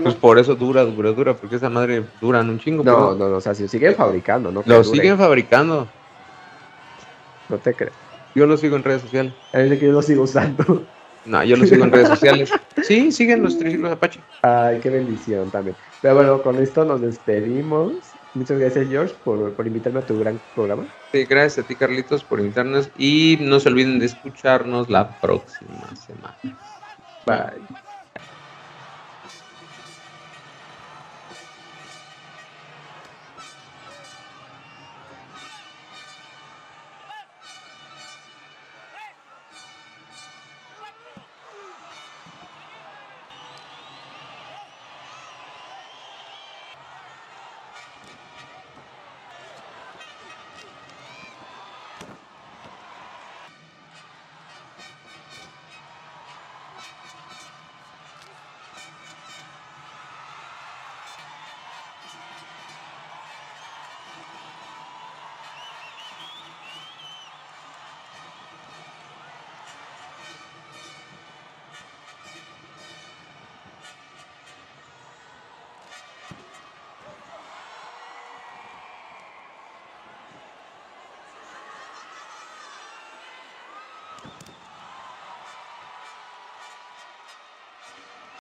[0.02, 2.82] Pues por eso dura, dura, dura, porque esa madre duran un chingo.
[2.82, 4.62] No, no, no, o sea, si lo siguen fabricando, ¿no?
[4.64, 5.86] Lo siguen fabricando.
[7.50, 7.90] No te creo.
[8.34, 9.34] Yo lo sigo en redes sociales.
[9.52, 10.82] Es de que yo lo sigo usando.
[11.26, 12.50] No, yo lo sigo en redes sociales.
[12.82, 14.20] Sí, siguen los triciclos Apache.
[14.42, 15.76] Ay, qué bendición también.
[16.00, 17.92] Pero bueno, con esto nos despedimos.
[18.32, 20.86] Muchas gracias, George, por, por invitarme a tu gran programa.
[21.12, 22.90] Sí, gracias a ti, Carlitos, por invitarnos.
[22.96, 26.38] Y no se olviden de escucharnos la próxima semana.
[27.24, 27.66] Bye.